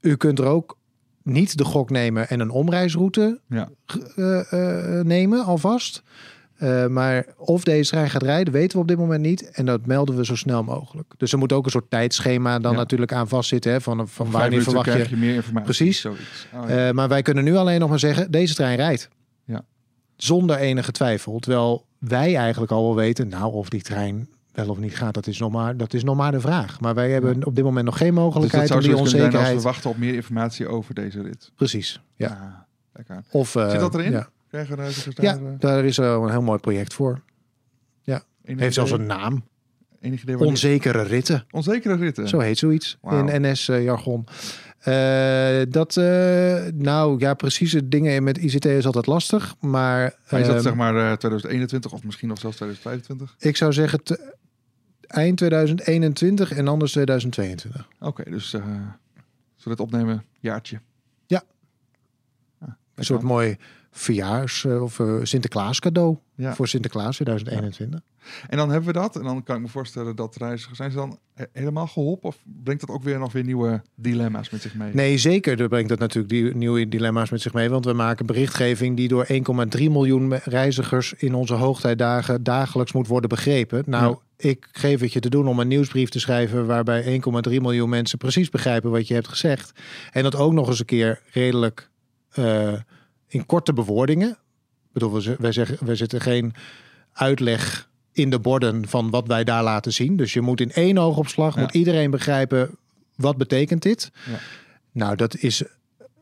U 0.00 0.16
kunt 0.16 0.38
er 0.38 0.44
ook 0.46 0.76
niet 1.24 1.58
de 1.58 1.64
gok 1.64 1.90
nemen 1.90 2.28
en 2.28 2.40
een 2.40 2.50
omreisroute 2.50 3.40
Ja. 3.48 3.68
eh, 4.16 4.52
eh, 4.98 5.04
nemen 5.04 5.44
alvast. 5.44 6.02
Eh, 6.56 6.86
maar 6.86 7.26
of 7.36 7.64
deze 7.64 7.90
trein 7.90 8.10
gaat 8.10 8.22
rijden, 8.22 8.52
weten 8.52 8.76
we 8.76 8.82
op 8.82 8.88
dit 8.88 8.98
moment 8.98 9.22
niet. 9.22 9.50
En 9.50 9.66
dat 9.66 9.86
melden 9.86 10.16
we 10.16 10.24
zo 10.24 10.36
snel 10.36 10.62
mogelijk. 10.62 11.14
Dus 11.16 11.32
er 11.32 11.38
moet 11.38 11.52
ook 11.52 11.64
een 11.64 11.70
soort 11.70 11.90
tijdschema 11.90 12.58
dan 12.58 12.72
Ja. 12.72 12.78
natuurlijk 12.78 13.12
aan 13.12 13.28
vastzitten. 13.28 13.72
Hè, 13.72 13.80
van, 13.80 14.08
van 14.08 14.30
wanneer 14.30 14.62
verwacht 14.62 14.92
je. 14.92 15.06
je 15.08 15.16
meer 15.16 15.34
informatie. 15.34 15.64
Precies. 15.74 16.04
Oh, 16.04 16.12
ja. 16.52 16.88
Eh, 16.88 16.92
maar 16.94 17.08
wij 17.08 17.22
kunnen 17.22 17.44
nu 17.44 17.56
alleen 17.56 17.80
nog 17.80 17.88
maar 17.88 17.98
zeggen, 17.98 18.30
deze 18.30 18.54
trein 18.54 18.76
rijdt. 18.76 19.08
Ja. 19.44 19.64
Zonder 20.16 20.56
enige 20.56 20.92
twijfel. 20.92 21.38
Terwijl 21.38 21.86
wij 21.98 22.36
eigenlijk 22.36 22.72
al 22.72 22.82
wel 22.82 22.94
weten, 22.94 23.28
nou 23.28 23.52
of 23.52 23.68
die 23.68 23.82
trein 23.82 24.28
wel 24.52 24.68
of 24.68 24.78
niet 24.78 24.96
gaat, 24.96 25.14
dat 25.14 25.26
is 25.26 25.38
nog 25.38 25.52
maar, 25.52 25.76
dat 25.76 25.94
is 25.94 26.04
nog 26.04 26.16
maar 26.16 26.32
de 26.32 26.40
vraag. 26.40 26.80
Maar 26.80 26.94
wij 26.94 27.10
hebben 27.10 27.46
op 27.46 27.54
dit 27.54 27.64
moment 27.64 27.84
nog 27.84 27.96
geen 27.96 28.06
dus 28.06 28.16
dat 28.16 28.24
mogelijkheid 28.24 28.68
zou 28.68 28.80
om 28.80 28.86
die 28.86 28.96
zoiets 28.96 29.12
kunnen 29.12 29.30
zijn 29.32 29.42
als 29.42 29.52
onzekerheid... 29.52 29.62
we 29.62 29.68
wachten 29.68 29.90
op 29.90 29.96
meer 29.96 30.14
informatie 30.14 30.68
over 30.68 30.94
deze 30.94 31.22
rit. 31.22 31.52
Precies, 31.56 32.00
ja. 32.16 32.28
Ah, 32.28 32.60
lekker. 32.92 33.24
Of, 33.30 33.56
eh, 33.56 33.70
Zit 33.70 33.80
dat 33.80 33.94
erin? 33.94 34.10
Ja, 34.10 34.28
Krijgen 34.48 34.76
daar 34.76 34.92
ja 35.14 35.36
eh, 35.36 35.42
daar 35.58 35.84
is 35.84 35.98
er 35.98 36.04
een 36.04 36.30
heel 36.30 36.42
mooi 36.42 36.58
project 36.58 36.94
voor. 36.94 37.20
enig 38.44 38.60
Heeft 38.60 38.74
zelfs 38.74 38.90
een 38.90 39.06
naam. 39.06 39.44
Idee 40.00 40.38
Onzekere 40.38 41.02
ritten. 41.02 41.44
Onzekere 41.50 41.96
ritten. 41.96 42.28
Zo 42.28 42.38
heet 42.38 42.58
zoiets 42.58 42.98
in 43.02 43.42
NS-jargon. 43.42 44.26
dat, 45.68 45.96
eh, 45.96 46.72
nou 46.74 47.18
ja, 47.18 47.34
precieze 47.34 47.88
dingen 47.88 48.22
met 48.22 48.38
ICT 48.38 48.64
is 48.64 48.86
altijd 48.86 49.06
lastig. 49.06 49.54
Maar, 49.60 50.14
Maar 50.30 50.40
is 50.40 50.46
dat 50.46 50.54
ehm, 50.54 50.64
zeg 50.64 50.74
maar 50.74 50.96
eh, 50.96 51.16
2021 51.16 51.92
of 51.92 52.04
misschien 52.04 52.28
nog 52.28 52.38
zelfs 52.38 52.56
2025? 52.56 53.48
ik 53.48 53.56
zou 53.56 53.72
zeggen 53.72 54.02
eind 55.12 55.36
2021 55.36 56.52
en 56.52 56.68
anders 56.68 56.92
2022. 56.92 57.88
Oké, 58.00 58.30
dus 58.30 58.52
eh 58.52 58.62
zullen 58.62 58.96
we 59.64 59.70
het 59.70 59.80
opnemen? 59.80 60.24
Jaartje. 60.40 60.80
Ja. 61.26 61.42
Ah, 62.58 62.68
Een 62.94 63.04
soort 63.04 63.22
mooi 63.22 63.56
verjaars- 63.94 64.64
eh, 64.64 64.82
of 64.82 64.98
eh, 65.00 65.14
Sinterklaas 65.22 65.80
cadeau 65.80 66.16
Ja. 66.34 66.54
voor 66.54 66.68
Sinterklaas 66.68 67.14
2021. 67.14 68.00
En 68.48 68.56
dan 68.56 68.70
hebben 68.70 68.92
we 68.92 68.98
dat. 69.00 69.16
En 69.16 69.22
dan 69.22 69.42
kan 69.42 69.56
ik 69.56 69.62
me 69.62 69.68
voorstellen 69.68 70.16
dat 70.16 70.36
reizigers... 70.36 70.76
Zijn 70.76 70.90
ze 70.90 70.96
dan 70.96 71.18
he- 71.34 71.44
helemaal 71.52 71.86
geholpen? 71.86 72.28
Of 72.28 72.36
brengt 72.44 72.80
dat 72.86 72.90
ook 72.96 73.02
weer 73.02 73.18
nog 73.18 73.32
weer 73.32 73.44
nieuwe 73.44 73.82
dilemma's 73.94 74.50
met 74.50 74.62
zich 74.62 74.74
mee? 74.74 74.94
Nee, 74.94 75.18
zeker. 75.18 75.56
Dat 75.56 75.68
brengt 75.68 75.88
dat 75.88 75.98
natuurlijk 75.98 76.32
die 76.32 76.54
nieuwe 76.54 76.88
dilemma's 76.88 77.30
met 77.30 77.40
zich 77.40 77.52
mee. 77.52 77.68
Want 77.68 77.84
we 77.84 77.92
maken 77.92 78.26
berichtgeving 78.26 78.96
die 78.96 79.08
door 79.08 79.26
1,3 79.28 79.90
miljoen 79.90 80.34
reizigers 80.44 81.12
in 81.12 81.34
onze 81.34 81.54
hoogtijdagen 81.54 82.42
dagelijks 82.42 82.92
moet 82.92 83.06
worden 83.06 83.28
begrepen. 83.28 83.82
Nou, 83.86 84.16
ik 84.36 84.68
geef 84.72 85.00
het 85.00 85.12
je 85.12 85.20
te 85.20 85.30
doen 85.30 85.48
om 85.48 85.58
een 85.58 85.68
nieuwsbrief 85.68 86.08
te 86.08 86.20
schrijven 86.20 86.66
waarbij 86.66 87.20
1,3 87.48 87.60
miljoen 87.60 87.88
mensen 87.88 88.18
precies 88.18 88.48
begrijpen 88.50 88.90
wat 88.90 89.08
je 89.08 89.14
hebt 89.14 89.28
gezegd. 89.28 89.72
En 90.12 90.22
dat 90.22 90.36
ook 90.36 90.52
nog 90.52 90.68
eens 90.68 90.78
een 90.78 90.84
keer 90.84 91.20
redelijk 91.32 91.90
eh, 92.30 92.72
in 93.32 93.46
korte 93.46 93.72
bewoordingen. 93.72 94.30
Ik 94.30 94.92
bedoel, 94.92 95.12
we 95.38 95.52
zeggen, 95.52 95.86
wij 95.86 95.94
zetten 95.96 96.20
geen 96.20 96.54
uitleg 97.12 97.90
in 98.12 98.30
de 98.30 98.38
borden 98.38 98.88
van 98.88 99.10
wat 99.10 99.26
wij 99.26 99.44
daar 99.44 99.62
laten 99.62 99.92
zien. 99.92 100.16
Dus 100.16 100.32
je 100.32 100.40
moet 100.40 100.60
in 100.60 100.72
één 100.72 100.98
oogopslag, 100.98 101.54
Ja. 101.54 101.60
moet 101.60 101.74
iedereen 101.74 102.10
begrijpen 102.10 102.76
wat 103.16 103.36
betekent 103.36 103.82
dit. 103.82 104.10
Ja. 104.30 104.38
Nou, 104.92 105.16
dat 105.16 105.36
is, 105.36 105.62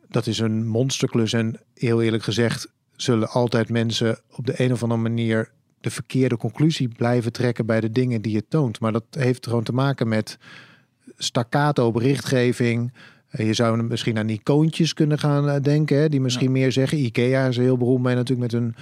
dat 0.08 0.26
is 0.26 0.38
een 0.38 0.66
monsterklus. 0.66 1.32
En 1.32 1.60
heel 1.74 2.02
eerlijk 2.02 2.22
gezegd 2.22 2.68
zullen 2.96 3.28
altijd 3.28 3.68
mensen 3.68 4.18
op 4.36 4.46
de 4.46 4.62
een 4.64 4.72
of 4.72 4.82
andere 4.82 5.00
manier 5.00 5.50
de 5.80 5.90
verkeerde 5.90 6.36
conclusie 6.36 6.88
blijven 6.88 7.32
trekken 7.32 7.66
bij 7.66 7.80
de 7.80 7.90
dingen 7.92 8.22
die 8.22 8.32
je 8.32 8.44
toont. 8.48 8.80
Maar 8.80 8.92
dat 8.92 9.04
heeft 9.10 9.46
gewoon 9.46 9.62
te 9.64 9.72
maken 9.72 10.08
met 10.08 10.38
staccato 11.16 11.90
berichtgeving. 11.90 12.92
Eh, 13.30 13.46
Je 13.46 13.54
zou 13.54 13.82
misschien 13.82 14.18
aan 14.18 14.28
icoontjes 14.28 14.94
kunnen 14.94 15.18
gaan 15.18 15.48
eh, 15.48 15.62
denken, 15.62 15.98
hè, 15.98 16.08
die 16.08 16.20
misschien 16.20 16.52
meer 16.52 16.72
zeggen. 16.72 16.98
IKEA 16.98 17.46
is 17.46 17.56
heel 17.56 17.76
beroemd 17.76 18.02
mee 18.02 18.14
natuurlijk 18.14 18.52
met 18.52 18.60
hun, 18.60 18.74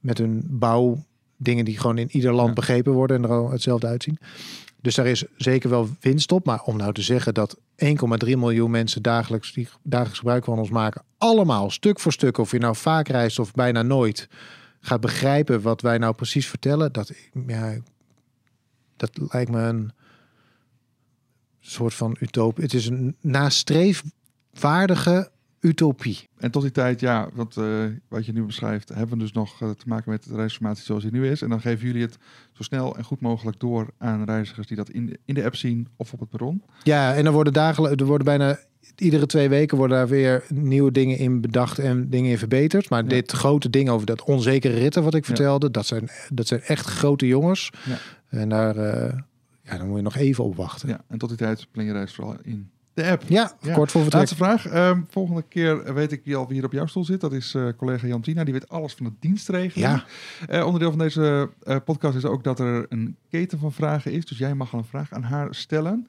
met 0.00 0.18
hun 0.18 0.42
bouw. 0.46 1.04
Dingen 1.36 1.64
die 1.64 1.78
gewoon 1.78 1.98
in 1.98 2.08
ieder 2.10 2.32
land 2.32 2.48
Ja. 2.48 2.54
begrepen 2.54 2.92
worden 2.92 3.16
en 3.16 3.22
er 3.22 3.30
al 3.30 3.50
hetzelfde 3.50 3.86
uitzien. 3.86 4.18
Dus 4.80 4.94
daar 4.94 5.06
is 5.06 5.24
zeker 5.36 5.70
wel 5.70 5.88
winst 6.00 6.32
op. 6.32 6.44
Maar 6.44 6.62
om 6.62 6.76
nou 6.76 6.92
te 6.92 7.02
zeggen 7.02 7.34
dat 7.34 7.58
1,3 7.76 8.36
miljoen 8.38 8.70
mensen 8.70 9.02
dagelijks, 9.02 9.52
die 9.52 9.68
dagelijks 9.82 10.18
gebruik 10.18 10.44
van 10.44 10.58
ons 10.58 10.70
maken, 10.70 11.02
allemaal 11.18 11.70
stuk 11.70 12.00
voor 12.00 12.12
stuk, 12.12 12.38
of 12.38 12.50
je 12.50 12.58
nou 12.58 12.76
vaak 12.76 13.08
reist 13.08 13.38
of 13.38 13.52
bijna 13.52 13.82
nooit, 13.82 14.28
gaat 14.80 15.00
begrijpen 15.00 15.60
wat 15.62 15.80
wij 15.80 15.98
nou 15.98 16.14
precies 16.14 16.46
vertellen, 16.48 16.92
dat, 16.92 17.12
ja, 17.46 17.74
dat 18.96 19.10
lijkt 19.32 19.50
me 19.50 19.60
een 19.60 19.92
soort 21.66 21.94
van 21.94 22.16
utopie. 22.20 22.64
Het 22.64 22.74
is 22.74 22.86
een 22.86 23.16
nastreefwaardige 24.52 25.30
utopie. 25.60 26.28
En 26.38 26.50
tot 26.50 26.62
die 26.62 26.70
tijd, 26.70 27.00
ja, 27.00 27.28
want 27.34 27.56
eh, 27.56 27.64
wat 28.08 28.26
je 28.26 28.32
nu 28.32 28.42
beschrijft, 28.42 28.88
hebben 28.88 29.08
we 29.18 29.22
dus 29.22 29.32
nog 29.32 29.62
eh, 29.62 29.70
te 29.70 29.84
maken 29.88 30.10
met 30.10 30.24
de 30.24 30.34
reisinformatie 30.34 30.84
zoals 30.84 31.02
die 31.02 31.12
nu 31.12 31.28
is. 31.28 31.42
En 31.42 31.48
dan 31.48 31.60
geven 31.60 31.86
jullie 31.86 32.02
het 32.02 32.18
zo 32.52 32.62
snel 32.62 32.96
en 32.96 33.04
goed 33.04 33.20
mogelijk 33.20 33.60
door 33.60 33.86
aan 33.98 34.24
reizigers 34.24 34.66
die 34.66 34.76
dat 34.76 34.90
in 34.90 35.06
de, 35.06 35.18
in 35.24 35.34
de 35.34 35.44
app 35.44 35.56
zien 35.56 35.88
of 35.96 36.12
op 36.12 36.20
het 36.20 36.28
perron. 36.28 36.62
Ja, 36.82 37.14
en 37.14 37.26
er 37.26 37.32
worden 37.32 37.52
dagelijks, 37.52 38.00
er 38.00 38.06
worden 38.06 38.26
bijna 38.26 38.58
iedere 38.96 39.26
twee 39.26 39.48
weken 39.48 39.76
worden 39.76 39.96
daar 39.96 40.08
weer 40.08 40.44
nieuwe 40.48 40.92
dingen 40.92 41.18
in 41.18 41.40
bedacht 41.40 41.78
en 41.78 42.10
dingen 42.10 42.30
in 42.30 42.38
verbeterd. 42.38 42.88
Maar 42.90 43.02
Ja. 43.02 43.08
dit 43.08 43.32
grote 43.32 43.70
ding 43.70 43.88
over 43.88 44.06
dat 44.06 44.22
onzekere 44.24 44.74
ritten 44.74 45.02
wat 45.02 45.14
ik 45.14 45.26
Ja. 45.26 45.34
vertelde, 45.34 45.70
dat, 45.70 45.86
zijn, 45.86 46.08
dat 46.28 46.46
zijn 46.46 46.60
echt 46.60 46.86
grote 46.86 47.26
jongens. 47.26 47.70
Ja. 47.84 47.96
En 48.28 48.48
daar, 48.48 48.76
eh, 48.76 49.18
ja, 49.64 49.76
dan 49.78 49.86
moet 49.86 49.96
je 49.96 50.02
nog 50.02 50.16
even 50.16 50.44
op 50.44 50.56
wachten. 50.56 50.88
Ja, 50.88 50.94
Ja, 50.94 51.04
en 51.08 51.18
tot 51.18 51.28
die 51.28 51.38
tijd 51.38 51.66
plan 51.70 51.84
je 51.84 51.92
reis 51.92 52.14
vooral 52.14 52.36
in 52.42 52.70
de 52.94 53.10
app. 53.10 53.22
kort 53.74 53.90
voor 53.90 54.02
vertrek. 54.02 54.12
Laatste 54.12 54.36
vraag. 54.36 54.66
Ehm, 54.66 55.02
volgende 55.08 55.42
keer 55.48 55.94
weet 55.94 56.12
ik 56.12 56.20
wie 56.24 56.36
al 56.36 56.46
wie 56.46 56.54
hier 56.54 56.64
op 56.64 56.72
jouw 56.72 56.86
stoel 56.86 57.04
zit. 57.04 57.20
Dat 57.20 57.32
is 57.32 57.54
eh, 57.54 57.68
collega 57.76 58.06
Jantina. 58.06 58.44
Die 58.44 58.52
weet 58.52 58.68
alles 58.68 58.94
van 58.94 59.06
de 59.06 59.12
dienstregeling. 59.20 59.74
Ja. 59.90 60.04
Eh, 60.48 60.64
onderdeel 60.64 60.90
van 60.90 60.98
deze 60.98 61.50
eh, 61.62 61.76
podcast 61.84 62.16
is 62.16 62.24
ook 62.24 62.44
dat 62.44 62.58
er 62.58 62.86
een 62.88 63.16
keten 63.28 63.58
van 63.58 63.72
vragen 63.72 64.12
is. 64.12 64.26
Dus 64.26 64.38
jij 64.38 64.54
mag 64.54 64.72
al 64.72 64.78
een 64.78 64.84
vraag 64.84 65.12
aan 65.12 65.22
haar 65.22 65.54
stellen 65.54 66.08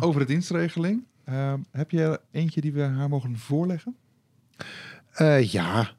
over 0.00 0.20
de 0.20 0.26
dienstregeling. 0.26 1.04
Ehm, 1.24 1.58
heb 1.70 1.90
je 1.90 2.02
er 2.02 2.20
eentje 2.30 2.60
die 2.60 2.72
we 2.72 2.82
haar 2.82 3.08
mogen 3.08 3.38
voorleggen? 3.38 3.96
Ja, 5.40 5.90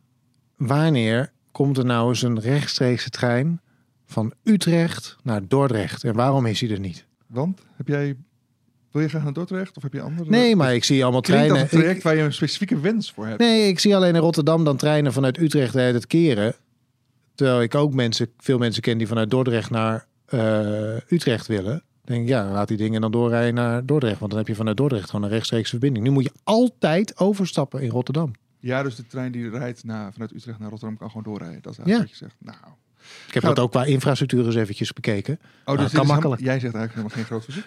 wanneer 0.57 1.31
komt 1.51 1.77
er 1.77 1.85
nou 1.85 2.09
eens 2.09 2.21
een 2.21 2.39
rechtstreekse 2.39 3.09
trein 3.09 3.61
van 4.11 4.33
Utrecht 4.43 5.17
naar 5.23 5.47
Dordrecht? 5.47 6.03
En 6.03 6.13
waarom 6.13 6.45
is 6.45 6.61
hij 6.61 6.69
er 6.69 6.79
niet? 6.79 7.05
Want 7.27 7.61
heb 7.75 7.87
jij, 7.87 8.15
wil 8.91 9.01
je 9.01 9.07
graag 9.09 9.23
naar 9.23 9.33
Dordrecht 9.33 9.77
of 9.77 9.83
heb 9.83 9.93
je 9.93 10.01
andere? 10.01 10.29
Nee, 10.29 10.55
maar 10.55 10.75
ik 10.75 10.83
zie 10.83 11.03
allemaal 11.03 11.21
Klinkt 11.21 11.43
treinen. 11.45 11.63
een 11.71 11.77
traject 11.77 11.97
Ik- 11.97 12.03
waar 12.03 12.15
je 12.15 12.21
een 12.21 12.33
specifieke 12.33 12.79
wens 12.79 13.11
voor 13.11 13.25
hebt. 13.27 13.39
nee, 13.39 13.67
ik 13.67 13.79
zie 13.79 13.95
alleen 13.95 14.15
in 14.15 14.21
Rotterdam 14.21 14.63
dan 14.63 14.77
treinen 14.77 15.13
vanuit 15.13 15.37
Utrecht 15.39 15.75
uit 15.75 15.93
het 15.93 16.07
keren. 16.07 16.55
Terwijl 17.35 17.61
ik 17.61 17.75
ook 17.75 17.93
mensen, 17.93 18.27
veel 18.37 18.57
mensen 18.57 18.81
ken 18.81 18.97
die 18.97 19.07
vanuit 19.07 19.29
Dordrecht 19.29 19.69
naar 19.69 20.05
eh, 20.25 20.95
Utrecht 21.09 21.47
willen. 21.47 21.83
Dan 22.03 22.15
denk 22.15 22.21
ik, 22.21 22.27
ja, 22.27 22.51
laat 22.51 22.67
die 22.67 22.77
dingen 22.77 23.01
dan 23.01 23.11
doorrijden 23.11 23.53
naar 23.53 23.85
Dordrecht. 23.85 24.19
Want 24.19 24.29
dan 24.31 24.39
heb 24.39 24.47
je 24.49 24.55
vanuit 24.55 24.77
Dordrecht 24.77 25.09
gewoon 25.09 25.25
een 25.25 25.31
rechtstreekse 25.31 25.69
verbinding. 25.71 26.05
Nu 26.05 26.11
moet 26.11 26.23
je 26.23 26.31
altijd 26.43 27.17
overstappen 27.19 27.81
in 27.81 27.89
Rotterdam. 27.89 28.31
Ja, 28.59 28.83
dus 28.83 28.95
de 28.95 29.07
trein 29.07 29.31
die 29.31 29.49
rijdt 29.49 29.83
naar, 29.83 30.11
vanuit 30.11 30.33
Utrecht 30.33 30.59
naar 30.59 30.69
Rotterdam 30.69 30.97
kan 30.97 31.07
gewoon 31.07 31.23
doorrijden. 31.23 31.61
Dat 31.61 31.71
is 31.71 31.77
eigenlijk 31.77 32.09
wat 32.09 32.19
je 32.19 32.25
zegt. 32.25 32.35
Nou. 32.39 32.73
Ik 33.27 33.33
heb 33.33 33.43
Gaat- 33.43 33.55
dat 33.55 33.65
ook 33.65 33.71
qua 33.71 33.83
infrastructuur 33.83 34.45
eens 34.45 34.55
eventjes 34.55 34.93
bekeken. 34.93 35.33
Oh, 35.41 35.65
Nou, 35.65 35.77
dus 35.77 35.85
dit 35.85 35.95
kan 35.95 36.03
is 36.05 36.11
makkelijk. 36.11 36.41
jij 36.41 36.59
zegt 36.59 36.75
eigenlijk 36.75 36.93
helemaal 36.93 37.15
geen 37.15 37.25
groot 37.25 37.43
verzoek. 37.43 37.63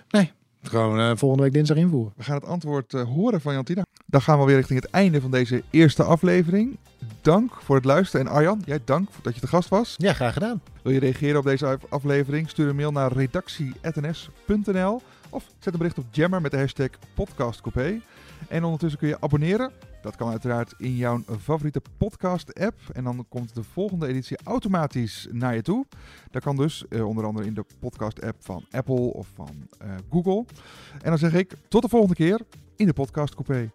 Gewoon 0.63 0.99
eh, 1.01 1.13
volgende 1.17 1.45
week 1.45 1.53
dinsdag 1.53 1.77
invoeren. 1.77 2.13
We 2.17 2.23
gaan 2.23 2.35
het 2.35 2.45
antwoord 2.45 2.95
eh, 2.95 3.03
horen 3.03 3.41
van 3.41 3.53
Jantina. 3.55 3.83
Dan 4.07 4.23
gaan 4.23 4.39
we 4.39 4.45
weer 4.45 4.57
richting 4.57 4.81
het 4.83 4.91
einde 4.91 5.21
van 5.21 5.31
deze 5.31 5.63
eerste 5.71 6.03
aflevering. 6.03 6.77
Dank 7.23 7.53
voor 7.63 7.77
het 7.77 7.85
luisteren. 7.85 8.27
En 8.27 8.33
Arjan, 8.33 8.63
jij 8.67 8.81
dank 8.85 9.09
dat 9.23 9.35
je 9.35 9.41
te 9.41 9.47
gast 9.47 9.69
was. 9.69 9.95
Ja, 9.97 10.13
graag 10.13 10.33
gedaan. 10.33 10.63
Wil 10.83 10.93
je 10.93 10.99
reageren 10.99 11.39
op 11.39 11.45
deze 11.45 11.67
af- 11.67 11.85
aflevering? 11.89 12.49
Stuur 12.51 12.69
een 12.69 12.77
mail 12.77 12.93
naar 12.93 13.13
redactie.ns.nl 13.13 15.03
of 15.31 15.45
zet 15.59 15.73
een 15.73 15.79
bericht 15.79 15.99
op 15.99 16.05
Jammer 16.11 16.41
met 16.41 16.51
de 16.51 16.59
hashtag 16.59 16.89
podcastcoupé. 17.15 18.01
En 18.49 18.65
ondertussen 18.65 18.99
kun 18.99 19.09
je 19.09 19.21
abonneren. 19.21 19.73
Dat 20.03 20.17
kan 20.17 20.31
uiteraard 20.31 20.75
in 20.79 20.97
jouw 20.97 21.23
favoriete 21.41 21.83
podcast-app. 21.97 22.79
En 22.93 23.05
dan 23.05 23.27
komt 23.29 23.55
de 23.55 23.63
volgende 23.63 24.07
editie 24.07 24.39
automatisch 24.45 25.29
naar 25.31 25.55
je 25.55 25.63
toe. 25.63 25.87
Dat 26.31 26.43
kan 26.43 26.57
dus 26.57 26.85
eh, 26.89 27.07
onder 27.07 27.25
andere 27.25 27.47
in 27.47 27.55
de 27.55 27.65
podcast-app 27.79 28.37
van 28.45 28.65
Apple 28.71 29.13
of 29.13 29.29
van 29.35 29.69
eh, 29.79 29.89
Google. 30.11 30.45
En 31.03 31.09
dan 31.11 31.19
zeg 31.19 31.35
ik 31.35 31.55
tot 31.69 31.83
de 31.83 31.89
volgende 31.89 32.15
keer 32.15 32.41
in 32.77 32.87
de 32.87 32.93
Podcast 32.93 33.35
Coupé. 33.35 33.71